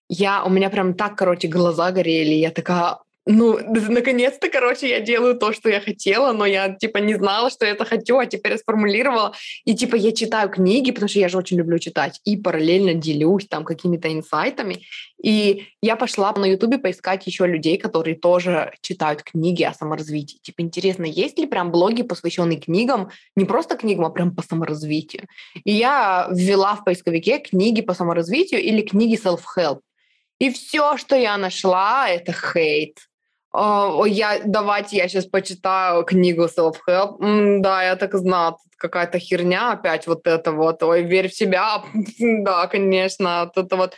[0.09, 2.33] я, у меня прям так, короче, глаза горели.
[2.33, 3.57] Я такая, ну,
[3.89, 7.71] наконец-то, короче, я делаю то, что я хотела, но я, типа, не знала, что я
[7.71, 9.33] это хочу, а теперь сформулировала.
[9.63, 13.47] И, типа, я читаю книги, потому что я же очень люблю читать, и параллельно делюсь
[13.47, 14.83] там какими-то инсайтами.
[15.23, 20.39] И я пошла на Ютубе поискать еще людей, которые тоже читают книги о саморазвитии.
[20.41, 25.27] Типа, интересно, есть ли прям блоги, посвященные книгам, не просто книгам, а прям по саморазвитию?
[25.63, 29.79] И я ввела в поисковике книги по саморазвитию или книги self-help.
[30.39, 32.97] И все, что я нашла, это хейт
[33.55, 37.19] Uh, я, давайте я сейчас почитаю книгу self-help.
[37.19, 40.81] Mm, да, я так знала, какая-то херня опять вот это вот.
[40.81, 41.83] Ой, верь в себя.
[42.19, 43.93] да, конечно, вот это вот.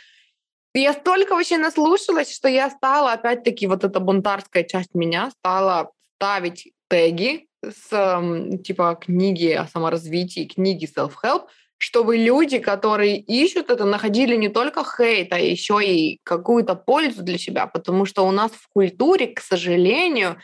[0.74, 6.72] Я столько вообще наслушалась, что я стала, опять-таки, вот эта бунтарская часть меня стала ставить
[6.88, 11.46] теги с типа книги о саморазвитии, книги self-help,
[11.78, 17.38] чтобы люди, которые ищут это, находили не только хейт, а еще и какую-то пользу для
[17.38, 20.40] себя, потому что у нас в культуре, к сожалению,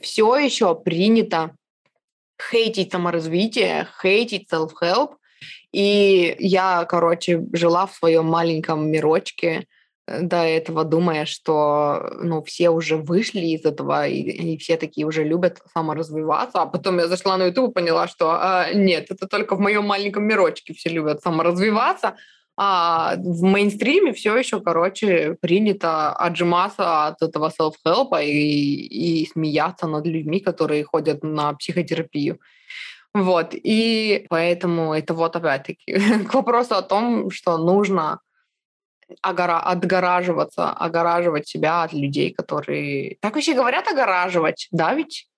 [0.00, 1.54] все еще принято
[2.50, 5.16] хейтить саморазвитие, хейтить self-help.
[5.72, 9.66] И я, короче, жила в своем маленьком мирочке,
[10.06, 15.24] до этого, думая, что ну, все уже вышли из этого, и, и все такие уже
[15.24, 16.62] любят саморазвиваться.
[16.62, 19.84] А потом я зашла на YouTube и поняла, что э, нет, это только в моем
[19.84, 22.14] маленьком мирочке все любят саморазвиваться,
[22.56, 30.06] а в мейнстриме все еще, короче, принято отжиматься от этого self-help и, и смеяться над
[30.06, 32.38] людьми, которые ходят на психотерапию.
[33.12, 38.20] Вот, и поэтому это вот опять-таки к вопросу о том, что нужно
[39.22, 43.16] огора- отгораживаться, огораживать себя от людей, которые...
[43.20, 45.28] Так вообще говорят огораживать, да ведь?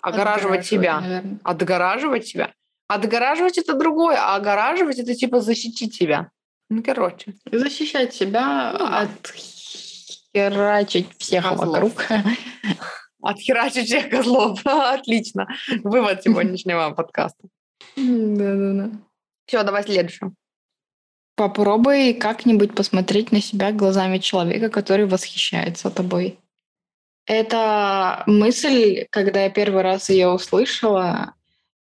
[0.00, 1.00] Огораживать себя.
[1.00, 1.38] Наверное.
[1.42, 2.52] Отгораживать себя.
[2.86, 6.30] Отгораживать это другое, а огораживать это типа защитить себя.
[6.70, 7.34] Ну, короче.
[7.50, 9.32] Защищать себя ну, от
[10.34, 11.68] херачить всех козлов.
[11.68, 12.04] вокруг.
[13.22, 14.60] Отхерачить всех козлов.
[14.64, 15.48] Отлично.
[15.82, 17.48] Вывод сегодняшнего подкаста.
[17.96, 18.90] Да-да-да.
[19.46, 20.34] Все, давай следующую.
[21.38, 26.36] Попробуй как-нибудь посмотреть на себя глазами человека, который восхищается тобой.
[27.26, 31.34] Это мысль, когда я первый раз ее услышала,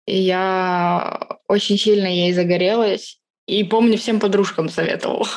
[0.05, 3.21] я очень сильно ей загорелась.
[3.47, 5.29] И помню, всем подружкам советовала.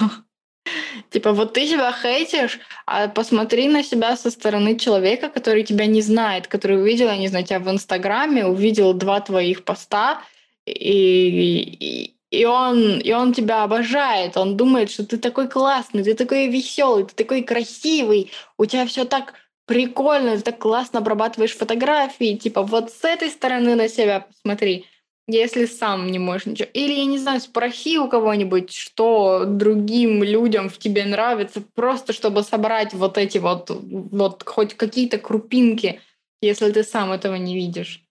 [1.10, 6.02] Типа, вот ты себя хейтишь, а посмотри на себя со стороны человека, который тебя не
[6.02, 10.20] знает, который увидел, я не знаю, тебя в Инстаграме, увидел два твоих поста,
[10.66, 16.48] и, и он, и он тебя обожает, он думает, что ты такой классный, ты такой
[16.48, 22.62] веселый, ты такой красивый, у тебя все так прикольно, ты так классно обрабатываешь фотографии, типа
[22.62, 24.84] вот с этой стороны на себя посмотри,
[25.26, 26.68] если сам не можешь ничего.
[26.72, 32.42] Или, я не знаю, спроси у кого-нибудь, что другим людям в тебе нравится, просто чтобы
[32.42, 36.00] собрать вот эти вот, вот хоть какие-то крупинки,
[36.42, 38.02] если ты сам этого не видишь.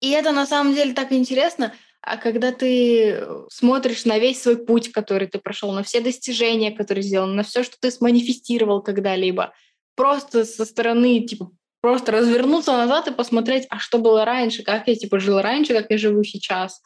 [0.00, 4.56] И это на самом деле так интересно– а когда ты э, смотришь на весь свой
[4.56, 9.52] путь, который ты прошел, на все достижения, которые сделаны, на все, что ты сманифестировал когда-либо,
[9.96, 11.50] просто со стороны, типа,
[11.82, 15.90] просто развернуться назад и посмотреть, а что было раньше, как я, типа, жил раньше, как
[15.90, 16.80] я живу сейчас.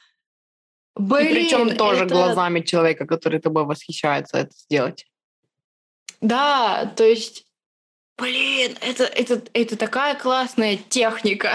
[0.96, 2.14] Блин, и причем тоже это...
[2.14, 5.06] глазами человека, который тобой восхищается, это сделать.
[6.20, 7.46] Да, то есть,
[8.18, 11.54] блин, это, это, это такая классная техника.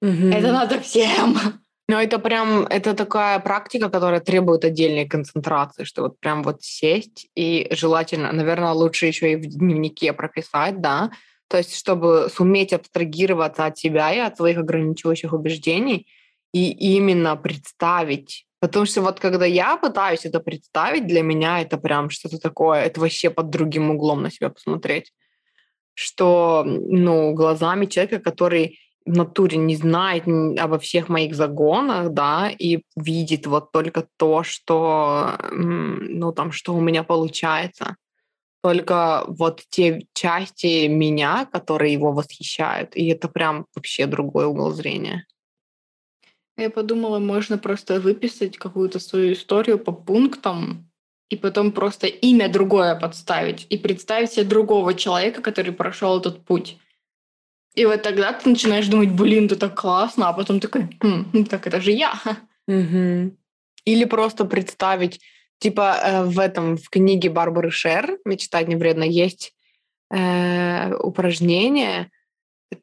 [0.00, 0.28] Угу.
[0.28, 1.60] Это надо всем.
[1.90, 7.28] Ну, это прям, это такая практика, которая требует отдельной концентрации, что вот прям вот сесть
[7.34, 11.10] и желательно, наверное, лучше еще и в дневнике прописать, да,
[11.48, 16.06] то есть чтобы суметь абстрагироваться от себя и от своих ограничивающих убеждений
[16.52, 22.10] и именно представить Потому что вот когда я пытаюсь это представить, для меня это прям
[22.10, 25.12] что-то такое, это вообще под другим углом на себя посмотреть.
[25.94, 30.24] Что, ну, глазами человека, который в натуре не знает
[30.58, 36.80] обо всех моих загонах, да, и видит вот только то, что, ну, там, что у
[36.80, 37.96] меня получается.
[38.62, 45.26] Только вот те части меня, которые его восхищают, и это прям вообще другой угол зрения.
[46.56, 50.90] Я подумала, можно просто выписать какую-то свою историю по пунктам,
[51.30, 56.78] и потом просто имя другое подставить, и представить себе другого человека, который прошел этот путь.
[57.78, 61.44] И вот тогда ты начинаешь думать, блин, это так классно, а потом такой, хм, ну
[61.44, 62.12] так это же я.
[62.66, 63.36] Угу.
[63.84, 65.20] Или просто представить,
[65.58, 69.54] типа э, в этом, в книге Барбары Шер «Мечтать не вредно» есть
[70.10, 72.10] э, упражнение,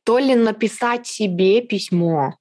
[0.05, 2.37] то ли написать себе письмо,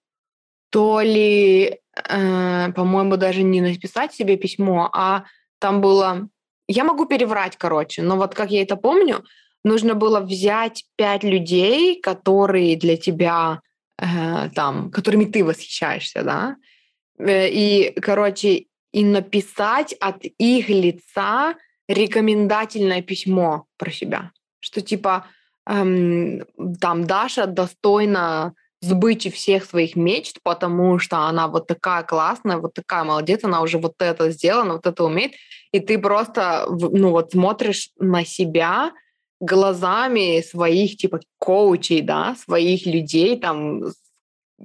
[0.71, 5.25] то ли, э, по-моему, даже не написать себе письмо, а
[5.59, 6.29] там было...
[6.69, 9.25] Я могу переврать, короче, но вот как я это помню,
[9.65, 13.61] нужно было взять пять людей, которые для тебя
[13.99, 16.57] э, там, которыми ты восхищаешься, да,
[17.19, 21.55] э, и, короче, и написать от их лица
[21.89, 25.27] рекомендательное письмо про себя, что типа
[25.69, 26.45] эм,
[26.81, 33.05] там Даша достойна сбычи всех своих мечт, потому что она вот такая классная, вот такая
[33.05, 35.33] молодец, она уже вот это сделала, вот это умеет,
[35.73, 38.93] и ты просто, ну вот смотришь на себя
[39.45, 43.85] глазами своих, типа, коучей, да, своих людей, там,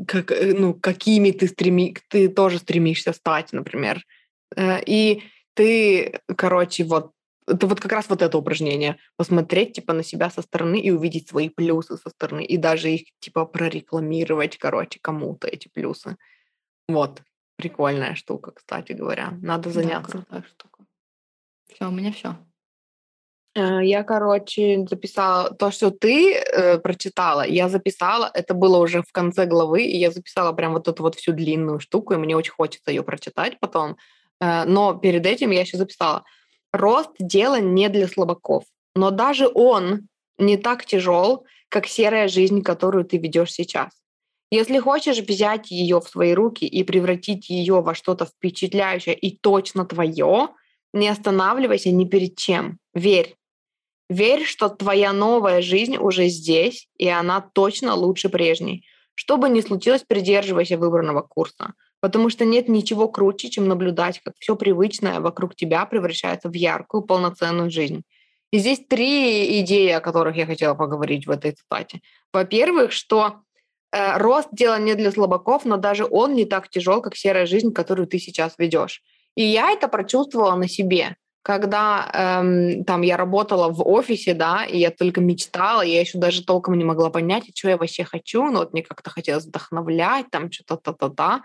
[0.08, 4.06] как, э, ну, какими ты, стреми, ты тоже стремишься стать, например.
[4.56, 5.24] Э, и
[5.54, 7.12] ты, короче, вот
[7.48, 8.98] это вот как раз вот это упражнение.
[9.18, 12.46] Посмотреть, типа, на себя со стороны и увидеть свои плюсы со стороны.
[12.46, 16.16] И даже их, типа, прорекламировать, короче, кому-то эти плюсы.
[16.88, 17.24] Вот.
[17.56, 19.32] Прикольная штука, кстати говоря.
[19.42, 20.12] Надо заняться.
[20.12, 20.86] Да, крутая штука.
[21.74, 22.38] Все, у меня все.
[23.60, 27.46] Э, я, короче, записала то, что ты э, прочитала.
[27.46, 31.16] Я записала, это было уже в конце главы, и я записала прям вот эту вот
[31.16, 33.98] всю длинную штуку, и мне очень хочется ее прочитать потом.
[34.40, 36.24] Э, но перед этим я еще записала.
[36.72, 38.64] Рост– дело не для слабаков,
[38.96, 40.08] но даже он
[40.38, 43.90] не так тяжел, как серая жизнь, которую ты ведешь сейчас.
[44.52, 49.86] Если хочешь взять ее в свои руки и превратить ее во что-то впечатляющее и точно
[49.86, 50.50] твое,
[50.94, 52.80] не останавливайся ни перед чем.
[52.96, 53.39] Верь.
[54.10, 58.86] Верь, что твоя новая жизнь уже здесь, и она точно лучше прежней.
[59.14, 64.34] Что бы ни случилось, придерживайся выбранного курса, потому что нет ничего круче, чем наблюдать, как
[64.40, 68.04] все привычное вокруг тебя превращается в яркую, полноценную жизнь.
[68.52, 72.02] И здесь три идеи, о которых я хотела поговорить в этой цитате.
[72.34, 73.42] Во-первых, что
[73.92, 77.74] Э, рост– дело не для слабаков, но даже он не так тяжел, как серая жизнь,
[77.74, 79.02] которую ты сейчас ведешь.
[79.36, 81.16] И я это прочувствовала на себе.
[81.42, 86.44] Когда эм, там я работала в офисе, да, и я только мечтала, я еще даже
[86.44, 90.52] толком не могла понять, что я вообще хочу, но вот мне как-то хотелось вдохновлять, там
[90.52, 91.42] что-то та-та-та.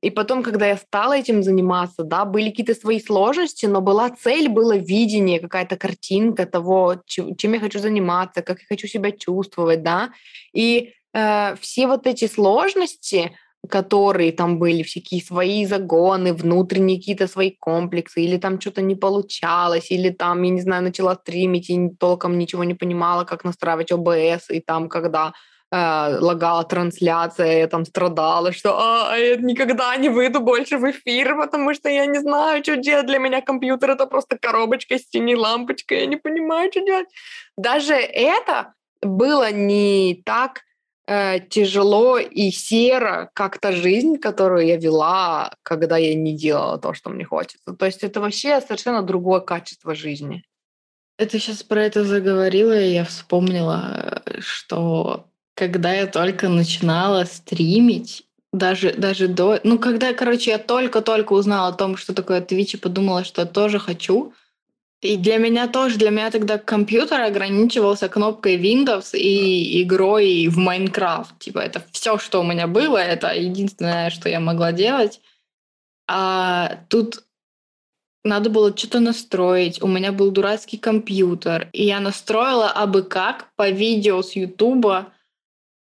[0.00, 4.48] И потом, когда я стала этим заниматься, да, были какие-то свои сложности, но была цель,
[4.48, 10.10] было видение, какая-то картинка того, чем, я хочу заниматься, как я хочу себя чувствовать, да.
[10.52, 13.32] И э, все вот эти сложности,
[13.68, 19.90] которые там были, всякие свои загоны, внутренние какие-то свои комплексы, или там что-то не получалось,
[19.90, 24.50] или там, я не знаю, начала стримить и толком ничего не понимала, как настраивать ОБС,
[24.50, 25.32] и там, когда
[25.72, 31.36] э, лагала трансляция, я там страдала, что а, я никогда не выйду больше в эфир,
[31.36, 33.06] потому что я не знаю, что делать.
[33.06, 37.08] Для меня компьютер это просто коробочка с синей лампочкой, я не понимаю, что делать.
[37.56, 40.62] Даже это было не так
[41.08, 46.92] э, тяжело и серо, как та жизнь, которую я вела, когда я не делала то,
[46.92, 47.72] что мне хочется.
[47.72, 50.44] То есть это вообще совершенно другое качество жизни.
[51.18, 58.92] Это сейчас про это заговорила, и я вспомнила, что когда я только начинала стримить, даже,
[58.92, 59.60] даже до...
[59.64, 63.46] Ну, когда, короче, я только-только узнала о том, что такое Twitch, и подумала, что я
[63.46, 64.32] тоже хочу–
[65.00, 71.38] и для меня тоже, для меня тогда компьютер ограничивался кнопкой Windows и игрой в Майнкрафт.
[71.38, 75.20] Типа это все, что у меня было, это единственное, что я могла делать.
[76.08, 77.22] А тут
[78.24, 79.80] надо было что-то настроить.
[79.82, 85.12] У меня был дурацкий компьютер, и я настроила абы как по видео с Ютуба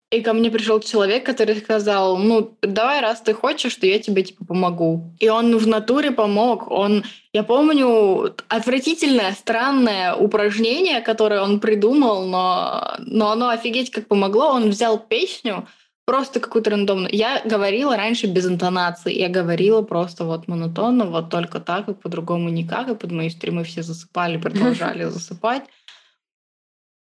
[0.09, 4.23] и ко мне пришел человек, который сказал, ну, давай, раз ты хочешь, что я тебе,
[4.23, 5.13] типа, помогу.
[5.19, 6.71] И он в натуре помог.
[6.71, 7.03] Он,
[7.33, 14.51] я помню, отвратительное, странное упражнение, которое он придумал, но, но оно офигеть как помогло.
[14.51, 15.67] Он взял песню,
[16.05, 17.13] просто какую-то рандомную.
[17.13, 19.13] Я говорила раньше без интонации.
[19.13, 22.87] Я говорила просто вот монотонно, вот только так, и по-другому никак.
[22.87, 25.63] И под мои стримы все засыпали, продолжали засыпать.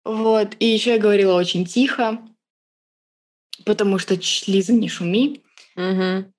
[0.05, 0.57] Вот.
[0.59, 2.19] И еще я говорила очень тихо
[3.67, 4.15] потому что
[4.47, 5.43] Лиза не шуми.
[5.77, 6.33] Угу.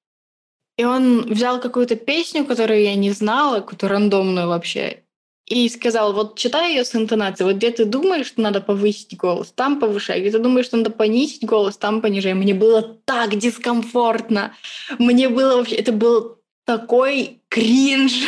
[0.78, 5.04] И он взял какую-то песню, которую я не знала, какую-то рандомную вообще,
[5.46, 9.52] и сказал, вот читай ее с интонацией, вот где ты думаешь, что надо повысить голос,
[9.56, 12.34] там повышай, где ты думаешь, что надо понизить голос, там понижай.
[12.34, 14.54] Мне было так дискомфортно.
[15.00, 18.26] Мне было вообще, это был такой кринж.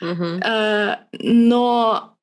[0.00, 0.98] Uh-huh.
[1.12, 2.15] Но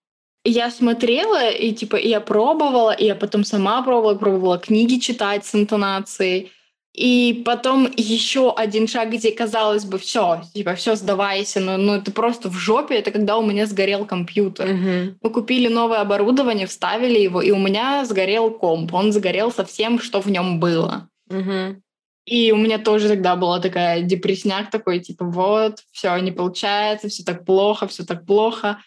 [0.43, 5.55] я смотрела, и типа я пробовала, и я потом сама пробовала, пробовала книги читать с
[5.55, 6.51] интонацией.
[6.93, 12.11] И потом еще один шаг, где казалось бы, все, типа, все, сдавайся, но, но это
[12.11, 14.69] просто в жопе, это когда у меня сгорел компьютер.
[14.69, 15.15] Uh-huh.
[15.19, 18.93] Мы купили новое оборудование, вставили его, и у меня сгорел комп.
[18.93, 21.09] Он сгорел со всем, что в нем было.
[21.31, 21.77] Uh-huh.
[22.25, 27.23] И у меня тоже тогда была такая депресняк такой, типа, вот, все не получается, все
[27.23, 28.77] так плохо, все так плохо.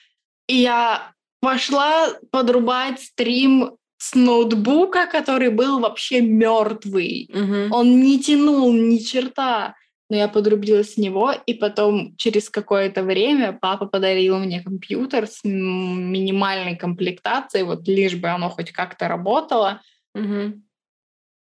[0.47, 1.13] И я
[1.47, 7.31] пошла подрубать стрим с ноутбука, который был вообще мертвый.
[7.33, 7.73] Угу.
[7.73, 9.77] Он не тянул ни черта.
[10.11, 15.41] Но я подрубила с него, и потом через какое-то время папа подарил мне компьютер с
[15.45, 19.83] минимальной комплектацией, вот лишь бы оно хоть как-то работало.
[20.17, 20.63] Угу.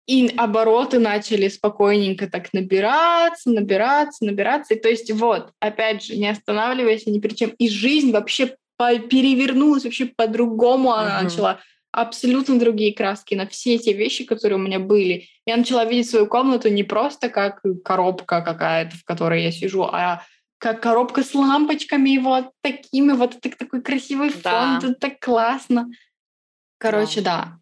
[0.08, 4.76] И обороты начали спокойненько так набираться, набираться, набираться.
[4.76, 7.50] И то есть вот, опять же, не останавливайся ни при чем.
[7.52, 8.56] И жизнь вообще
[9.10, 11.24] перевернулась вообще по-другому, она uh-huh.
[11.24, 11.60] начала
[11.92, 15.28] абсолютно другие краски на все те вещи, которые у меня были.
[15.46, 20.24] Я начала видеть свою комнату не просто как коробка какая-то, в которой я сижу, а
[20.60, 24.78] как коробка с лампочками, и вот такими, вот так, такой красивый фон, да.
[24.78, 25.90] это так классно.
[26.78, 27.58] Короче, да.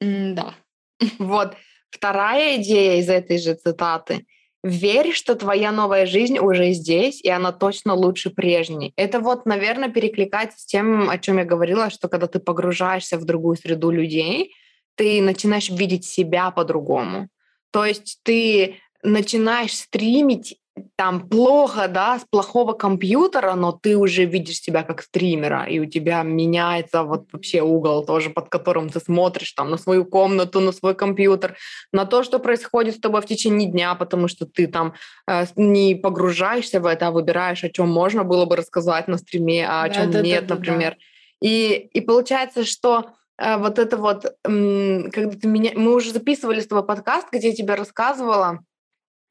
[0.00, 0.54] Да.
[1.00, 1.08] да.
[1.18, 1.56] Вот.
[1.90, 4.24] Вторая идея из этой же цитаты.
[4.64, 8.92] Верь, что твоя новая жизнь уже здесь, и она точно лучше прежней.
[8.96, 13.24] Это вот, наверное, перекликается с тем, о чем я говорила, что когда ты погружаешься в
[13.24, 14.54] другую среду людей,
[14.94, 17.28] ты начинаешь видеть себя по-другому.
[17.72, 20.58] То есть ты начинаешь стримить
[20.96, 25.86] там плохо, да, с плохого компьютера, но ты уже видишь себя как стримера, и у
[25.86, 30.72] тебя меняется вот вообще угол тоже, под которым ты смотришь там на свою комнату, на
[30.72, 31.56] свой компьютер,
[31.92, 34.94] на то, что происходит с тобой в течение дня, потому что ты там
[35.26, 39.66] э, не погружаешься в это, а выбираешь, о чем можно было бы рассказать на стриме,
[39.68, 40.90] а о да, чем да, нет, да, например.
[40.90, 41.48] Да.
[41.48, 45.72] И, и получается, что э, вот это вот, э, когда ты меня...
[45.74, 48.60] Мы уже записывали с тобой подкаст, где я тебе рассказывала,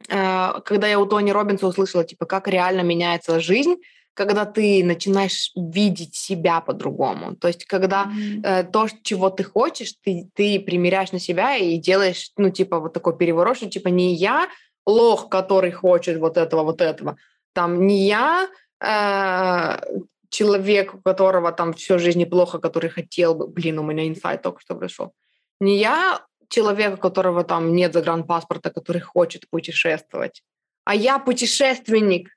[0.08, 3.76] когда я у Тони Робинса услышала, типа, как реально меняется жизнь,
[4.14, 7.36] когда ты начинаешь видеть себя по-другому.
[7.36, 8.41] То есть, когда mm-hmm.
[8.43, 12.93] э, то, чего ты хочешь, ты, ты примеряешь на себя и делаешь, ну, типа, вот
[12.93, 14.47] такой переворот, что, типа, не я
[14.86, 17.18] лох, который хочет вот этого, вот этого,
[17.54, 18.49] там, не я
[18.84, 19.82] э,
[20.30, 24.62] человек, у которого там всю жизнь неплохо, который хотел бы, блин, у меня инсайт только
[24.62, 25.14] что пришел,
[25.60, 30.43] не я человека, у которого там нет загранпаспорта, который хочет путешествовать.
[30.86, 32.30] А я путешественник,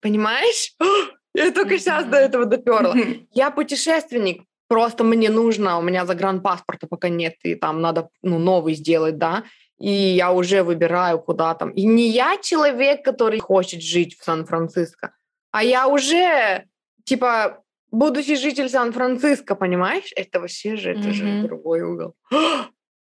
[0.00, 0.74] понимаешь?
[1.34, 2.92] Я только сейчас до этого доперла.
[3.30, 8.74] Я путешественник, просто мне нужно, у меня загранпаспорта пока нет, и там надо ну, новый
[8.74, 9.44] сделать, да,
[9.78, 11.70] и я уже выбираю, куда там.
[11.70, 15.14] И не я человек, который хочет жить в Сан-Франциско,
[15.52, 16.64] а я уже,
[17.04, 20.12] типа, будущий житель Сан-Франциско, понимаешь?
[20.16, 22.14] Это вообще же, это же другой угол.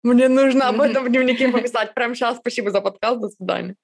[0.02, 2.38] Мне нужно об этом в дневнике пописать прямо сейчас.
[2.38, 3.20] Спасибо за подкаст.
[3.20, 3.76] До свидания.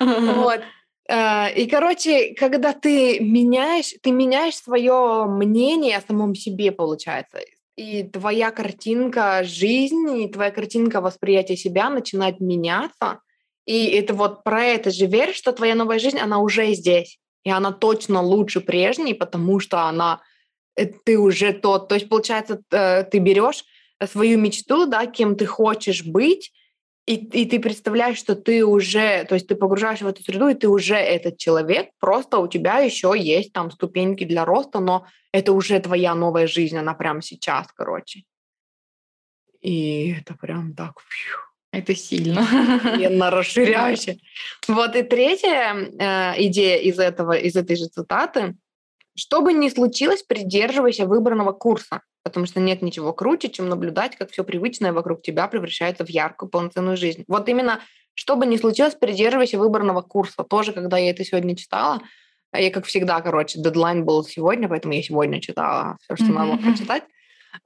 [0.00, 0.60] Вот.
[1.08, 7.40] Э, и, короче, когда ты меняешь, ты меняешь свое мнение о самом себе, получается.
[7.76, 13.20] И твоя картинка жизни, твоя картинка восприятия себя начинает меняться.
[13.66, 17.18] И это вот про это же верь, что твоя новая жизнь, она уже здесь.
[17.44, 20.20] И она точно лучше прежней, потому что она
[20.76, 21.88] э, ты уже тот.
[21.88, 23.64] То есть, получается, э, ты берешь
[24.06, 26.52] свою мечту, да, кем ты хочешь быть,
[27.06, 30.54] и, и ты представляешь, что ты уже, то есть ты погружаешь в эту среду, и
[30.54, 35.52] ты уже этот человек, просто у тебя еще есть там ступеньки для роста, но это
[35.52, 38.22] уже твоя новая жизнь, она прямо сейчас, короче.
[39.60, 41.00] И это прям так...
[41.08, 41.38] Фью.
[41.72, 42.42] Это сильно.
[42.42, 44.18] Охуенно расширяюще.
[44.68, 48.56] Вот и третья э, идея из этого, из этой же цитаты.
[49.16, 54.30] Что бы ни случилось, придерживайся выбранного курса потому что нет ничего круче, чем наблюдать, как
[54.30, 57.24] все привычное вокруг тебя превращается в яркую, полноценную жизнь.
[57.28, 57.80] Вот именно,
[58.14, 60.44] что бы ни случилось, придерживайся выбранного курса.
[60.44, 62.00] Тоже, когда я это сегодня читала,
[62.54, 66.32] я, как всегда, короче, дедлайн был сегодня, поэтому я сегодня читала все, что mm-hmm.
[66.32, 67.02] надо было прочитать.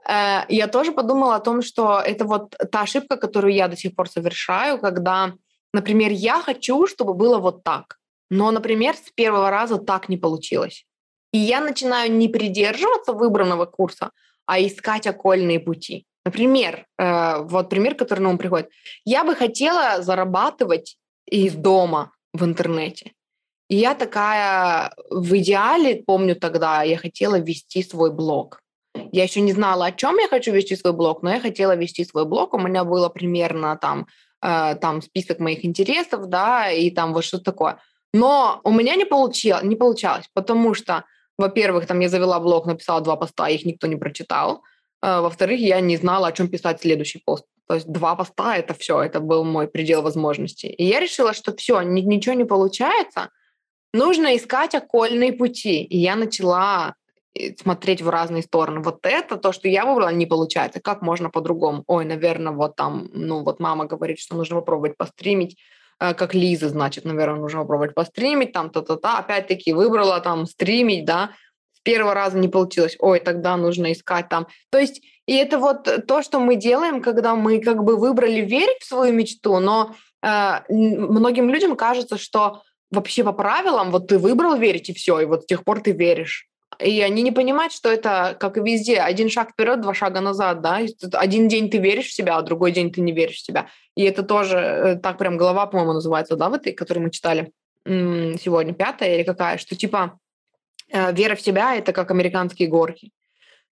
[0.09, 3.95] Э, я тоже подумала о том, что это вот та ошибка, которую я до сих
[3.95, 5.35] пор совершаю, когда,
[5.73, 7.99] например, я хочу, чтобы было вот так,
[8.31, 10.87] но, например, с первого раза так не получилось.
[11.33, 14.11] И я начинаю не придерживаться выбранного курса,
[14.47, 16.07] а искать окольные пути.
[16.25, 18.71] Например, э, вот пример, который на ум приходит.
[19.05, 20.97] Я бы хотела зарабатывать
[21.27, 23.13] из дома в интернете.
[23.69, 28.61] И я такая, в идеале, помню тогда, я хотела вести свой блог.
[29.13, 32.05] Я еще не знала, о чем я хочу вести свой блог, но я хотела вести
[32.05, 32.55] свой блог.
[32.55, 34.07] У меня было примерно там,
[34.43, 37.79] э, там список моих интересов, да, и там вот что-то такое.
[38.15, 41.05] Но у меня не, получилось, не получалось, потому что
[41.39, 44.63] во-первых, там я завела блог, написала два поста, их никто не прочитал.
[45.03, 47.45] А, во-вторых, я не знала, о чем писать следующий пост.
[47.69, 50.69] То есть два поста— это все, это был мой предел возможностей.
[50.69, 53.31] И я решила, что все, ничего не получается,
[53.93, 55.83] нужно искать окольные пути.
[55.83, 56.95] И я начала
[57.35, 58.81] э, смотреть в разные стороны.
[58.81, 60.81] Вот это, то, что я выбрала, не получается.
[60.81, 61.83] Как можно по-другому?
[61.87, 65.59] Ой, наверное, вот там, ну вот мама говорит, что нужно попробовать постримить
[65.99, 69.19] как Лиза, значит, наверное, нужно попробовать постримить, там, та-та-та.
[69.19, 71.31] Опять-таки выбрала там стримить, да,
[71.73, 72.97] с первого раза не получилось.
[72.99, 74.47] Ой, тогда нужно искать там.
[74.71, 78.83] То есть, и это вот то, что мы делаем, когда мы как бы выбрали верить
[78.83, 84.57] в свою мечту, но э, многим людям кажется, что вообще по правилам, вот ты выбрал
[84.57, 86.49] верить, и все, и вот с тех пор ты веришь.
[86.79, 90.61] И они не понимают, что это, как и везде, один шаг вперед, два шага назад,
[90.61, 90.81] да.
[91.13, 93.69] Один день ты веришь в себя, а другой день ты не веришь в себя.
[93.97, 97.53] И это тоже э, так прям голова, по-моему, называется, да, в этой, которую мы читали
[97.87, 100.19] сегодня, пятая или какая, что типа
[100.91, 103.13] э, вера в себя– это как американские горки.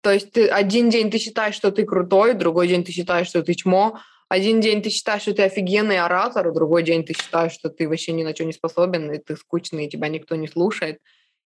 [0.01, 3.43] То есть ты один день ты считаешь, что ты крутой, другой день ты считаешь, что
[3.43, 7.53] ты чмо, один день ты считаешь, что ты офигенный оратор, а другой день ты считаешь,
[7.53, 10.49] что ты вообще ни на что не способен, и ты скучный, и тебя никто не
[10.49, 11.01] слушает.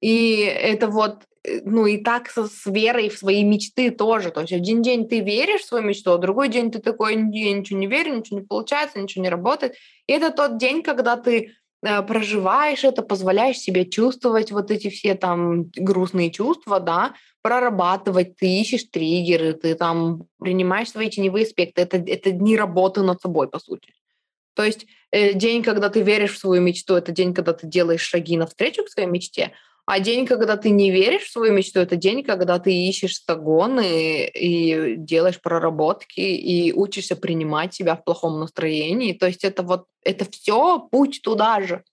[0.00, 4.30] И это вот, э, ну и так со, с верой в свои мечты тоже.
[4.30, 7.52] То есть один день ты веришь в свою мечту, а другой день ты такой, я
[7.52, 9.74] ничего не верю, ничего не получается, ничего не работает.
[10.06, 15.14] И это тот день, когда ты э, проживаешь это, позволяешь себе чувствовать вот эти все
[15.14, 21.82] там грустные чувства, да, прорабатывать, ты ищешь триггеры, ты там принимаешь свои теневые аспекты.
[21.82, 23.94] Это, это дни работы над собой, по сути.
[24.54, 28.00] То есть э, день, когда ты веришь в свою мечту, это день, когда ты делаешь
[28.00, 29.52] шаги навстречу к своей мечте,
[29.90, 34.26] а день, когда ты не веришь в свою мечту, это день, когда ты ищешь стагоны
[34.26, 39.14] и делаешь проработки и учишься принимать себя в плохом настроении.
[39.14, 41.84] То есть это вот это все путь туда же.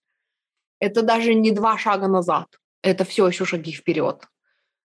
[0.78, 2.48] Это даже не два шага назад.
[2.82, 4.24] Это все еще шаги вперед.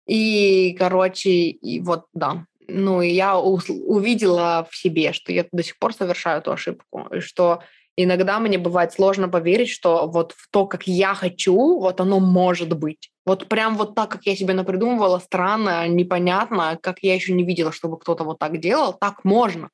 [0.08, 2.46] И, короче, и вот, да.
[2.70, 7.20] Ну, и я увидела в себе, что я до сих пор совершаю эту ошибку, и
[7.20, 7.64] что
[7.98, 12.78] иногда мне бывает сложно поверить, что вот в то, как я хочу, вот оно может
[12.78, 13.12] быть.
[13.26, 17.72] Вот прям вот так, как я себе напридумывала, странно, непонятно, как я еще не видела,
[17.72, 19.70] чтобы кто-то вот так делал, так можно.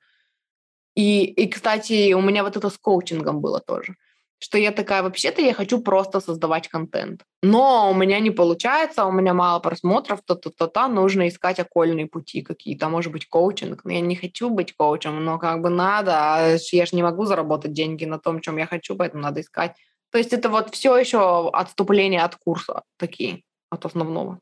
[0.95, 3.95] И, и, кстати, у меня вот это с коучингом было тоже
[4.39, 7.23] что я такая, вообще-то я хочу просто создавать контент.
[7.43, 12.89] Но у меня не получается, у меня мало просмотров, то-то-то-то, нужно искать окольные пути какие-то,
[12.89, 13.81] может быть, коучинг.
[13.85, 17.73] Я не хочу быть коучем, но как бы надо, а я же не могу заработать
[17.73, 19.75] деньги на том, чем я хочу, поэтому надо искать.
[20.11, 24.39] То есть это вот все еще отступление от курса такие, от основного.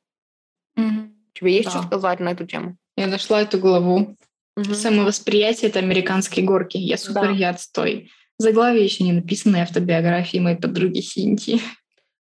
[0.78, 1.10] Mm-hmm.
[1.34, 1.72] Тебе есть да.
[1.72, 2.78] что сказать на эту тему?
[2.96, 4.16] Я нашла эту главу.
[4.58, 4.74] Mm-hmm.
[4.74, 6.78] Самовосприятие— это американские горки.
[6.78, 7.32] Я супер, да.
[7.32, 8.12] я отстой.
[8.40, 11.60] Заглавие еще не написанной автобиографии моей подруги Синти.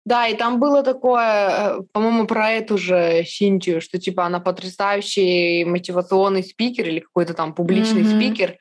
[0.05, 5.65] Да, и там было такое, э, по-моему, про эту же Синтию, что типа она потрясающий
[5.65, 8.15] мотивационный спикер или какой-то там публичный mm-hmm.
[8.15, 8.57] спикер,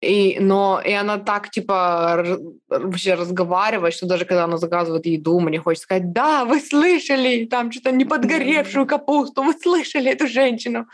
[0.00, 2.38] и, но и она так типа
[2.68, 7.72] вообще разговаривает, что даже когда она заказывает еду, мне хочется сказать, да, вы слышали, там
[7.72, 10.86] что-то не подгоревшую капусту, вы слышали эту женщину.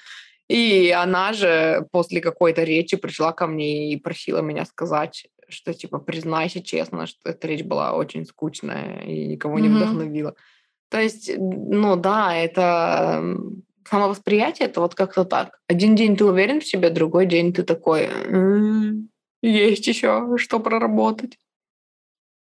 [0.49, 5.99] И она же после какой-то речи пришла ко мне и просила меня сказать, что типа
[5.99, 9.63] признайся честно, что эта речь была очень скучная и никого mm-hmm.
[9.63, 10.35] не вдохновила.
[10.91, 13.23] То есть, ну да, это
[13.89, 15.59] самовосприятие, это вот как-то так.
[15.69, 19.09] Один день ты уверен в себе, другой день ты такой, м-м,
[19.43, 21.39] есть еще что проработать.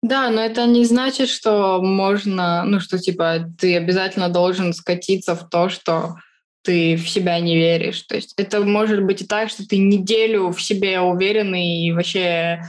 [0.01, 5.49] Да, но это не значит, что можно, ну что типа ты обязательно должен скатиться в
[5.49, 6.15] то, что
[6.61, 8.01] ты в себя не веришь.
[8.01, 12.63] То есть это может быть и так, что ты неделю в себе уверенный и вообще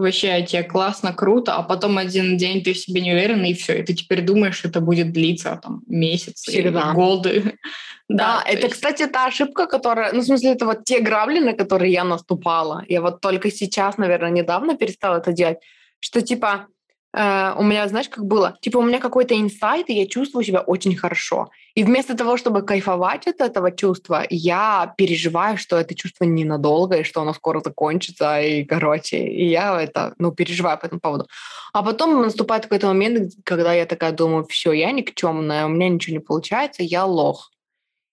[0.00, 3.80] вообще тебе классно, круто, а потом один день ты в себе не уверен, и все,
[3.80, 6.92] и ты теперь думаешь, что это будет длиться там месяц Всегда.
[6.92, 7.58] годы.
[8.12, 8.74] Да, да это, есть...
[8.74, 12.84] кстати, та ошибка, которая, ну, в смысле, это вот те грабли, на которые я наступала.
[12.88, 15.58] Я вот только сейчас, наверное, недавно перестала это делать,
[16.00, 16.66] что типа
[17.12, 18.56] Uh, у меня, знаешь, как было?
[18.60, 21.50] Типа у меня какой-то инсайт, и я чувствую себя очень хорошо.
[21.74, 27.02] И вместо того, чтобы кайфовать от этого чувства, я переживаю, что это чувство ненадолго, и
[27.02, 31.26] что оно скоро закончится, и, короче, и я это, ну, переживаю по этому поводу.
[31.72, 36.14] А потом наступает какой-то момент, когда я такая думаю, все, я никчемная, у меня ничего
[36.14, 37.50] не получается, я лох.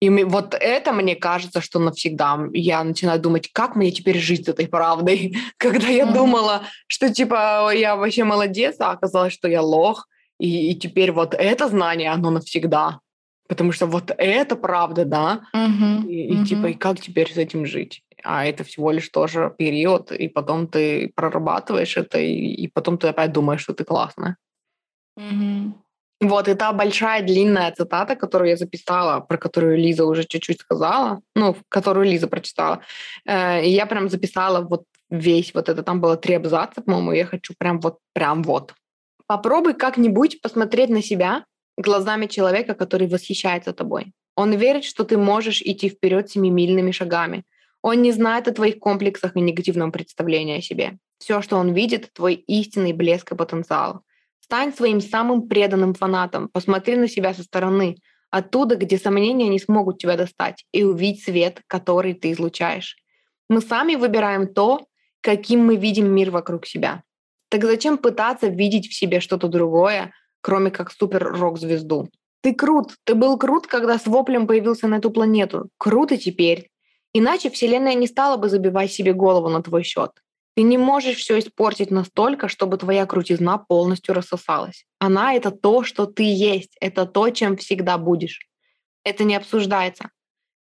[0.02, 2.49] И вот это, мне кажется, что навсегда.
[2.54, 5.38] Я начинаю думать, как мне теперь жить с этой правдой.
[5.58, 6.14] Когда я mm-hmm.
[6.14, 10.08] думала, что типа я вообще молодец, а оказалось, что я лох.
[10.39, 12.99] И, и теперь вот это знание, оно навсегда.
[13.47, 15.41] Потому что вот это правда, да.
[15.56, 16.08] Mm-hmm.
[16.08, 16.45] И, и mm-hmm.
[16.45, 18.02] типа, и как теперь с этим жить?
[18.24, 23.08] А это всего лишь тоже период, и потом ты прорабатываешь это, и, и потом ты
[23.08, 24.38] опять думаешь, что ты классная.
[25.20, 25.74] Mm-hmm.
[26.22, 31.22] Вот, и та большая длинная цитата, которую я записала, про которую Лиза уже чуть-чуть сказала,
[31.36, 32.82] ну, которую Лиза прочитала,
[33.26, 37.55] э, я прям записала вот весь вот это, там было три абзаца, по-моему, я хочу
[37.57, 38.76] прям вот, прям вот.
[39.26, 41.43] Попробуй как-нибудь посмотреть на себя
[41.76, 44.13] глазами человека, который восхищается тобой.
[44.36, 47.43] Он верит, что ты можешь идти вперед семимильными шагами.
[47.82, 50.97] Он не знает о твоих комплексах и негативном представлении о себе.
[51.17, 54.01] Все, что он видит, твой истинный блеск и потенциал.
[54.52, 57.95] Стань своим самым преданным фанатом, посмотри на себя со стороны,
[58.30, 62.97] оттуда, где сомнения не смогут тебя достать, и увидь свет, который ты излучаешь.
[63.47, 64.86] Мы сами выбираем то,
[65.22, 67.04] каким мы видим мир вокруг себя.
[67.47, 72.10] Так зачем пытаться видеть в себе что-то другое, кроме как супер-рок-звезду?
[72.41, 75.70] Ты крут, ты был крут, когда с воплем появился на эту планету.
[75.78, 76.70] Крут и теперь.
[77.14, 80.12] Иначе Вселенная не стала бы забивать себе голову на твой счет.
[80.56, 84.86] Ты не можешь все испортить настолько, чтобы твоя крутизна полностью рассосалась.
[84.99, 88.39] Она— это то, что ты есть, это то, чем всегда будешь.
[89.04, 90.10] Это не обсуждается.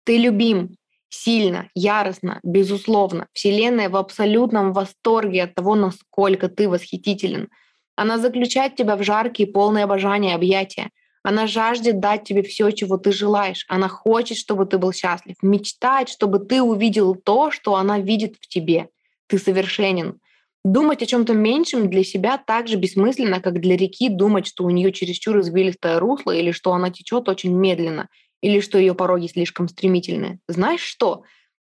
[0.04, 0.76] Ты любим
[1.08, 3.28] сильно, яростно, безусловно.
[3.32, 7.48] Вселенная в абсолютном восторге от того, насколько ты восхитителен.
[7.96, 10.90] Она заключает тебя в жаркие, полные обожания объятия.
[11.22, 13.64] Она жаждет дать тебе все, чего ты желаешь.
[13.68, 18.46] Она хочет, чтобы ты был счастлив, мечтает, чтобы ты увидел то, что она видит в
[18.46, 18.88] тебе.
[19.28, 20.18] Ты совершенен.
[20.64, 24.70] Думать о чем-то меньшем для себя так же бессмысленно, как для реки думать, что у
[24.70, 28.08] нее чересчур извилистое русло или что она течет очень медленно
[28.42, 30.40] или что ее пороги слишком стремительны.
[30.48, 31.22] Знаешь что?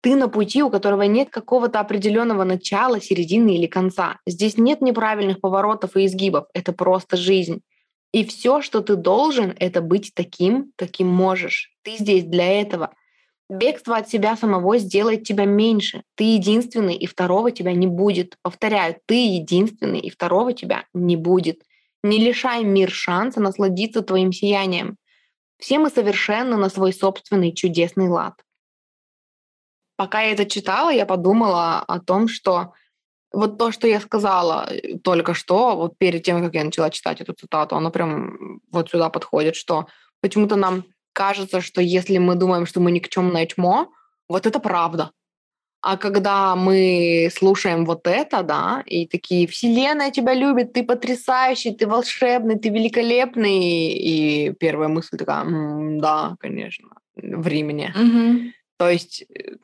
[0.03, 4.19] Ты на пути, у которого нет какого-то определенного начала, середины или конца.
[4.27, 6.47] Здесь нет неправильных поворотов и изгибов.
[6.55, 7.61] Это просто жизнь.
[8.13, 11.73] И все, что ты должен, это быть таким, каким можешь.
[11.83, 12.93] Ты здесь для этого.
[13.53, 16.05] Бегство от себя самого сделает тебя меньше.
[16.15, 18.37] Ты единственный, и второго тебя не будет.
[18.41, 21.63] Повторяю, ты единственный, и второго тебя не будет.
[22.03, 24.97] Не лишай мир шанса насладиться твоим сиянием.
[25.59, 28.35] Все мы совершенны на свой собственный чудесный лад.
[29.97, 32.73] Пока я это читала, я подумала о том, что
[33.33, 37.21] вот то, что я сказала э, только что, вот перед тем, как я начала читать
[37.21, 39.89] эту цитату, оно прям вот сюда подходит, что
[40.21, 43.93] почему-то нам кажется, что если мы думаем, что мы никчемное чмо,
[44.29, 45.11] вот это правда.
[45.83, 51.89] А когда мы слушаем вот это, да, и такие, Вселенная тебя любит, ты потрясающий, ты
[51.89, 55.45] волшебный, ты великолепный, и первая мысль такая,
[56.01, 57.93] да, конечно, времени.
[57.97, 58.53] Мгм.
[58.79, 59.57] То есть э,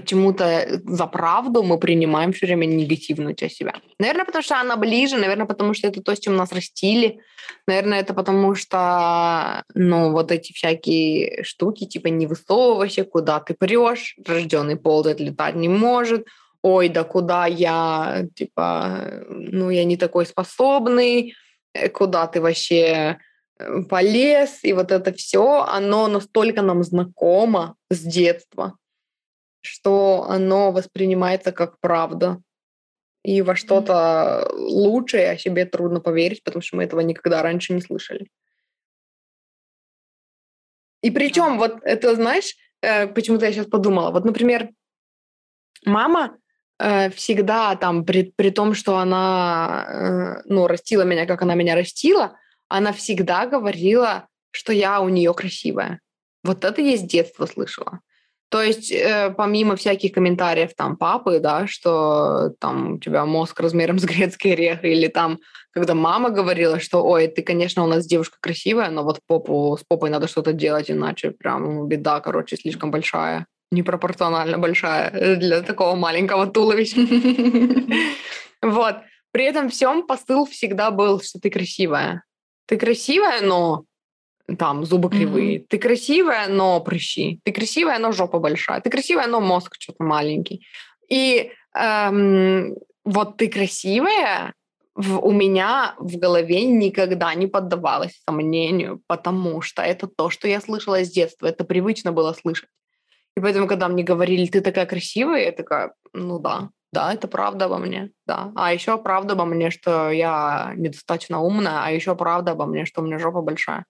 [0.00, 3.74] почему-то за правду мы принимаем все время негативную часть себя.
[3.98, 7.20] Наверное, потому что она ближе, наверное, потому что это то, с чем нас растили.
[7.66, 14.16] Наверное, это потому что, ну, вот эти всякие штуки, типа не высовывайся, куда ты прешь,
[14.26, 16.26] рожденный ползать, летать не может,
[16.62, 21.34] ой, да куда я, типа, ну, я не такой способный,
[21.74, 23.18] э, куда ты вообще
[23.58, 28.76] э, полез, и вот это все, оно настолько нам знакомо с детства,
[29.60, 32.40] что оно воспринимается как правда.
[33.24, 37.80] И во что-то лучшее о себе трудно поверить, потому что мы этого никогда раньше не
[37.80, 38.28] слышали.
[41.02, 44.10] И причем, вот это, знаешь, э, почему-то я сейчас подумала.
[44.10, 44.70] Вот, например,
[45.84, 46.38] мама
[46.78, 51.74] э, всегда там, при, при том, что она, э, ну, растила меня, как она меня
[51.74, 52.36] растила,
[52.68, 56.00] она всегда говорила, что я у нее красивая.
[56.42, 58.00] Вот это я с детства слышала.
[58.50, 63.98] То есть, э, помимо всяких комментариев там папы, да, что там у тебя мозг размером
[63.98, 65.38] с грецкий орех, или там,
[65.70, 69.84] когда мама говорила, что, ой, ты, конечно, у нас девушка красивая, но вот попу, с
[69.84, 76.46] попой надо что-то делать, иначе прям беда, короче, слишком большая, непропорционально большая для такого маленького
[76.46, 77.00] туловища.
[78.60, 78.96] Вот.
[79.30, 82.24] При этом всем посыл всегда был, что ты красивая.
[82.66, 83.84] Ты красивая, но
[84.56, 85.60] там зубы кривые.
[85.60, 87.40] Ты красивая, но прыщи.
[87.44, 88.80] Ты красивая, но жопа большая.
[88.80, 90.66] Ты красивая, но мозг что-то маленький.
[91.10, 94.54] И эм, вот ты красивая,
[94.94, 100.60] в, у меня в голове никогда не поддавалось сомнению, потому что это то, что я
[100.60, 101.46] слышала с детства.
[101.46, 102.68] Это привычно было слышать.
[103.36, 107.66] И поэтому, когда мне говорили, ты такая красивая, я такая, ну да, да, это правда
[107.66, 108.50] обо мне, да.
[108.56, 113.02] А еще правда обо мне, что я недостаточно умная, а еще правда обо мне, что
[113.02, 113.84] у меня жопа большая.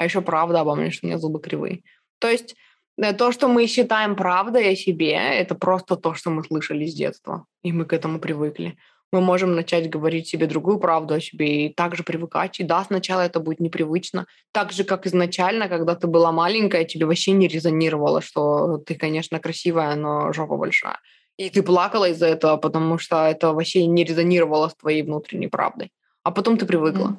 [0.00, 1.82] А еще правда обо мне, что у меня зубы кривые.
[2.20, 2.56] То есть
[2.96, 6.94] э, то, что мы считаем правдой о себе, это просто то, что мы слышали с
[6.94, 8.78] детства, и мы к этому привыкли.
[9.12, 12.60] Мы можем начать говорить себе другую правду о себе и также привыкать.
[12.60, 14.24] И да, сначала это будет непривычно.
[14.52, 19.38] Так же, как изначально, когда ты была маленькая, тебе вообще не резонировало, что ты, конечно,
[19.38, 20.98] красивая, но жопа большая.
[21.36, 25.90] И ты плакала из-за этого, потому что это вообще не резонировало с твоей внутренней правдой.
[26.22, 27.08] А потом ты привыкла.
[27.08, 27.16] Mm.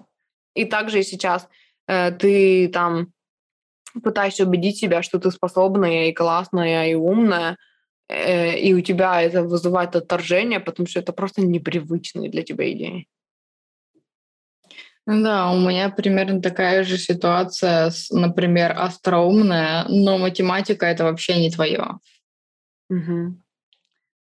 [0.56, 1.48] И также и сейчас
[2.12, 3.12] ты там
[4.04, 7.58] пытаешься убедить себя, что ты способная и классная и умная,
[8.08, 13.08] э, и у тебя это вызывает отторжение, потому что это просто непривычные для тебя идеи.
[15.08, 22.00] Да, у меня примерно такая же ситуация, например, остроумная, но математика это вообще не твое.
[22.90, 23.36] Угу.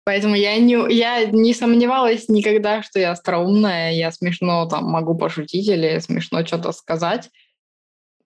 [0.06, 5.68] Поэтому я не, я не сомневалась никогда, что я остроумная, я смешно там могу пошутить
[5.68, 7.30] или смешно что-то сказать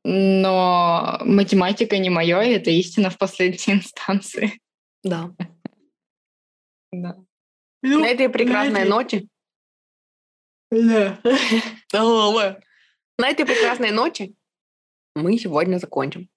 [0.03, 4.59] но математика не мое, это истина в последней инстанции.
[5.03, 5.33] Да.
[6.91, 7.17] Да.
[7.81, 9.27] Ну, на этой прекрасной ночи.
[10.71, 11.19] Да.
[13.19, 14.35] На этой прекрасной ночи
[15.15, 16.29] мы сегодня закончим.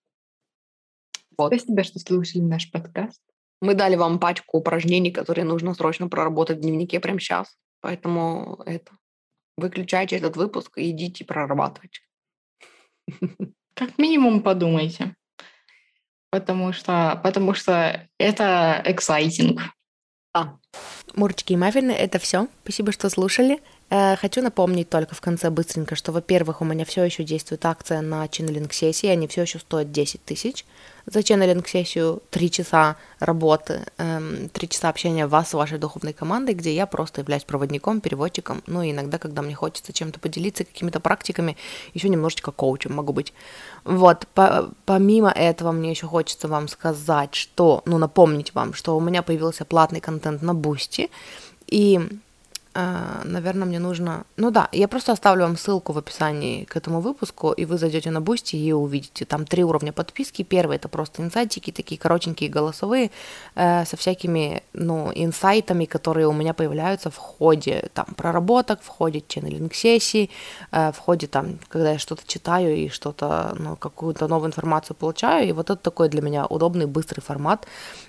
[1.39, 1.49] Вот.
[1.49, 3.23] Спасибо, что слушали наш подкаст.
[3.63, 7.57] Мы дали вам пачку упражнений, которые нужно срочно проработать в дневнике прямо сейчас.
[7.81, 8.93] Поэтому это
[9.57, 12.03] выключайте этот выпуск и идите прорабатывать.
[13.75, 15.15] Как минимум подумайте.
[16.31, 19.59] потому что, потому что это exciting.
[20.35, 20.59] Да.
[21.15, 22.49] Мурчики и маффины, это все.
[22.63, 23.63] Спасибо, что слушали.
[23.89, 28.01] Э, хочу напомнить только в конце быстренько, что, во-первых, у меня все еще действует акция
[28.01, 30.65] на ченнелинг сессии, они все еще стоят 10 тысяч.
[31.07, 36.55] За ченнелинг сессию 3 часа работы, 3 эм, часа общения вас с вашей духовной командой,
[36.57, 40.99] где я просто являюсь проводником, переводчиком, ну и иногда, когда мне хочется чем-то поделиться, какими-то
[40.99, 41.57] практиками,
[41.95, 43.33] еще немножечко коучем могу быть.
[43.85, 49.01] Вот, по помимо этого мне еще хочется вам сказать, что, ну напомнить вам, что у
[49.01, 51.09] меня появился платный контент на Бусти,
[51.69, 52.01] и
[53.25, 54.25] наверное, мне нужно...
[54.37, 58.11] Ну да, я просто оставлю вам ссылку в описании к этому выпуску, и вы зайдете
[58.11, 59.25] на Бусти и увидите.
[59.25, 60.43] Там три уровня подписки.
[60.43, 63.11] Первый— это просто инсайтики, такие коротенькие голосовые,
[63.55, 69.23] э, со всякими, ну, инсайтами, которые у меня появляются в ходе, там, проработок, в ходе
[69.27, 70.31] ченнелинг-сессий,
[70.73, 75.49] э, в ходе, там, когда я что-то читаю и что-то, ну, какую-то новую информацию получаю.
[75.49, 77.67] И вот это такой для меня удобный, быстрый формат,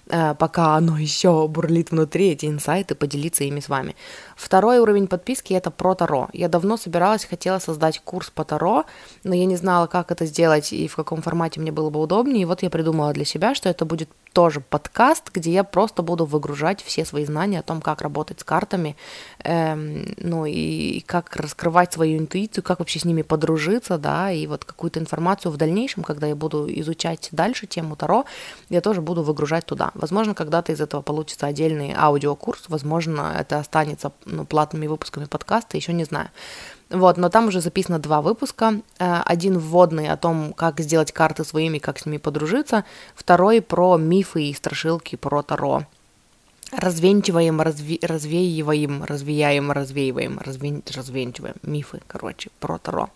[0.07, 3.95] э, пока оно еще бурлит внутри, эти инсайты, поделиться ими с вами.
[4.35, 6.29] Второй уровень подписки это про Таро.
[6.33, 8.85] Я давно собиралась, хотела создать курс по Таро,
[9.23, 12.41] но я не знала, как это сделать и в каком формате мне было бы удобнее.
[12.41, 16.25] И вот я придумала для себя, что это будет тоже подкаст, где я просто буду
[16.25, 18.95] выгружать все свои знания о том, как работать с картами,
[19.39, 24.45] эм, ну и, и как раскрывать свою интуицию, как вообще с ними подружиться, да, и
[24.45, 28.25] вот какую-то информацию в дальнейшем, когда я буду изучать дальше тему Таро,
[28.69, 29.89] я тоже буду выгружать туда.
[29.95, 35.93] Возможно, когда-то из этого получится отдельный аудиокурс, возможно, это останется ну, платными выпусками подкаста, еще
[35.93, 36.29] не знаю.
[36.89, 38.81] Вот, но там уже записано два выпуска.
[38.97, 42.85] Э, один вводный о том, как сделать карты своими, как с ними подружиться.
[43.15, 45.83] Второй про мифы и страшилки про Таро.
[46.71, 53.09] Развенчиваем, разви, развеиваем, развеяем, развеиваем, развен, развенчиваем мифы, короче, про Таро.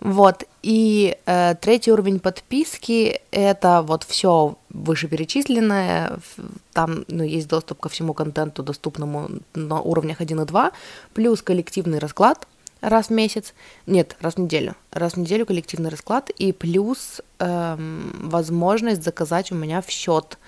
[0.00, 6.18] Вот, и э, третий уровень подписки— это вот все вышеперечисленное,
[6.72, 10.72] там ну, есть доступ ко всему контенту, доступному на уровнях 1 и 2,
[11.12, 12.48] плюс коллективный расклад—
[12.80, 13.54] раз в месяц,
[13.86, 19.54] нет, раз в неделю, раз в неделю коллективный расклад и плюс эм, возможность заказать у
[19.54, 20.38] меня в счет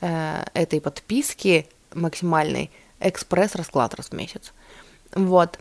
[0.00, 2.70] э, этой подписки максимальный
[3.00, 4.52] экспресс-расклад раз в месяц.
[5.14, 5.58] Вот.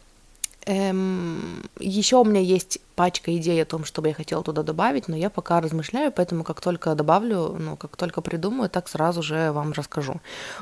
[0.65, 5.08] Эм, еще у меня есть пачка идей о том, что бы я хотела туда добавить,
[5.08, 9.52] но я пока размышляю, поэтому как только добавлю, ну, как только придумаю, так сразу же
[9.52, 10.16] вам расскажу.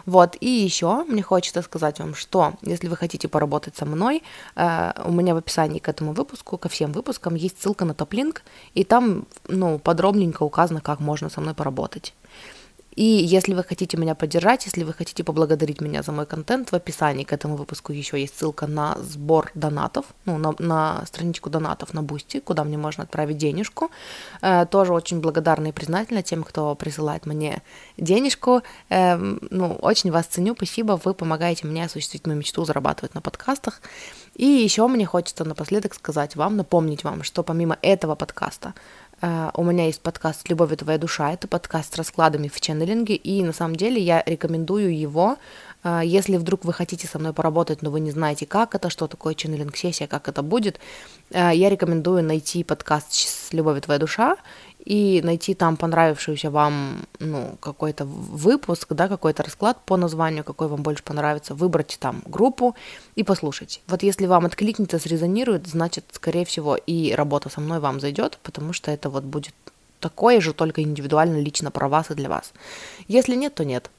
[0.06, 4.22] Вот, и еще мне хочется сказать вам, что если вы хотите поработать со мной,
[4.58, 8.44] э, у меня в описании к этому выпуску, ко всем выпускам есть ссылка на топлинк,
[8.74, 12.14] и там, ну, подробненько указано, как можно со мной поработать.
[12.96, 16.76] И если вы хотите меня поддержать, если вы хотите поблагодарить меня за мой контент, в
[16.76, 21.94] описании к этому выпуску еще есть ссылка на сбор донатов, ну, на, на страничку донатов
[21.94, 23.92] на Бусти, куда мне можно отправить денежку.
[24.42, 27.62] Э, тоже очень благодарна и признательна тем, кто присылает мне
[27.98, 28.62] денежку.
[28.90, 33.82] Э, ну, очень вас ценю, спасибо, вы помогаете мне осуществить мою мечту зарабатывать на подкастах.
[34.36, 38.74] И еще мне хочется напоследок сказать вам, напомнить вам, что помимо этого подкаста
[39.22, 43.54] у меня есть подкаст «Любовь твоя душа», это подкаст с раскладами в ченнелинге, и на
[43.54, 45.38] самом деле я рекомендую его,
[45.84, 49.08] uh, если вдруг вы хотите со мной поработать, но вы не знаете, как это, что
[49.08, 50.80] такое ченнелинг-сессия, как это будет,
[51.32, 54.36] uh, я рекомендую найти подкаст с «Любовь твоя душа»,
[54.86, 60.84] и найти там понравившийся вам ну, какой-то выпуск, да, какой-то расклад по названию, какой вам
[60.84, 62.76] больше понравится, выбрать там группу
[63.16, 63.82] и послушать.
[63.88, 68.74] Вот если вам откликнется, срезонирует, значит, скорее всего, и работа со мной вам зайдет, потому
[68.74, 69.56] что это вот будет
[70.00, 72.54] такое же, только индивидуально, лично про вас и для вас.
[73.08, 73.90] Если нет, то нет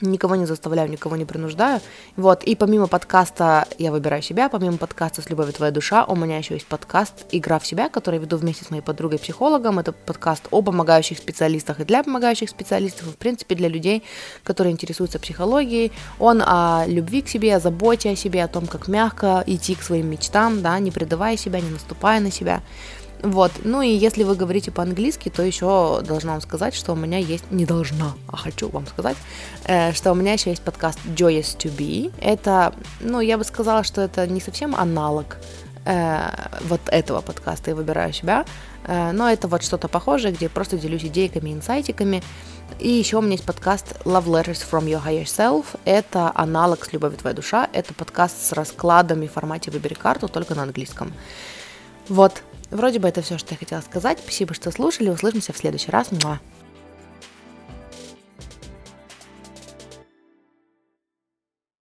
[0.00, 1.80] никого не заставляю, никого не принуждаю.
[2.16, 6.38] Вот, и помимо подкаста «Я выбираю себя», помимо подкаста «С любовью твоя душа», у меня
[6.38, 9.78] еще есть подкаст «Игра в себя», который веду вместе с моей подругой-психологом.
[9.78, 14.02] Это подкаст о помогающих специалистах и для помогающих специалистов, и, в принципе, для людей,
[14.42, 15.92] которые интересуются психологией.
[16.18, 19.82] Он о любви к себе, о заботе о себе, о том, как мягко идти к
[19.82, 22.62] своим мечтам, да, не предавая себя, не наступая на себя.
[23.24, 23.52] Вот.
[23.64, 27.50] Ну и если вы говорите по-английски, то еще должна вам сказать, что у меня есть...
[27.50, 29.16] Не должна, а хочу вам сказать,
[29.64, 32.12] э, что у меня еще есть подкаст Joyous to Be.
[32.20, 35.38] Это, ну, я бы сказала, что это не совсем аналог
[35.86, 36.20] э,
[36.68, 38.44] вот этого подкаста «Я выбираю себя»,
[38.86, 42.22] э, но это вот что-то похожее, где я просто делюсь идейками, инсайтиками.
[42.78, 45.64] И еще у меня есть подкаст Love Letters from Your Higher Self.
[45.86, 47.70] Это аналог с «Любовь твоя душа».
[47.72, 51.10] Это подкаст с раскладами в формате «Выбери карту», только на английском.
[52.10, 52.42] Вот,
[52.74, 54.18] Вроде бы это все, что я хотела сказать.
[54.18, 55.08] Спасибо, что слушали.
[55.08, 56.10] Услышимся в следующий раз.
[56.10, 56.40] Муа.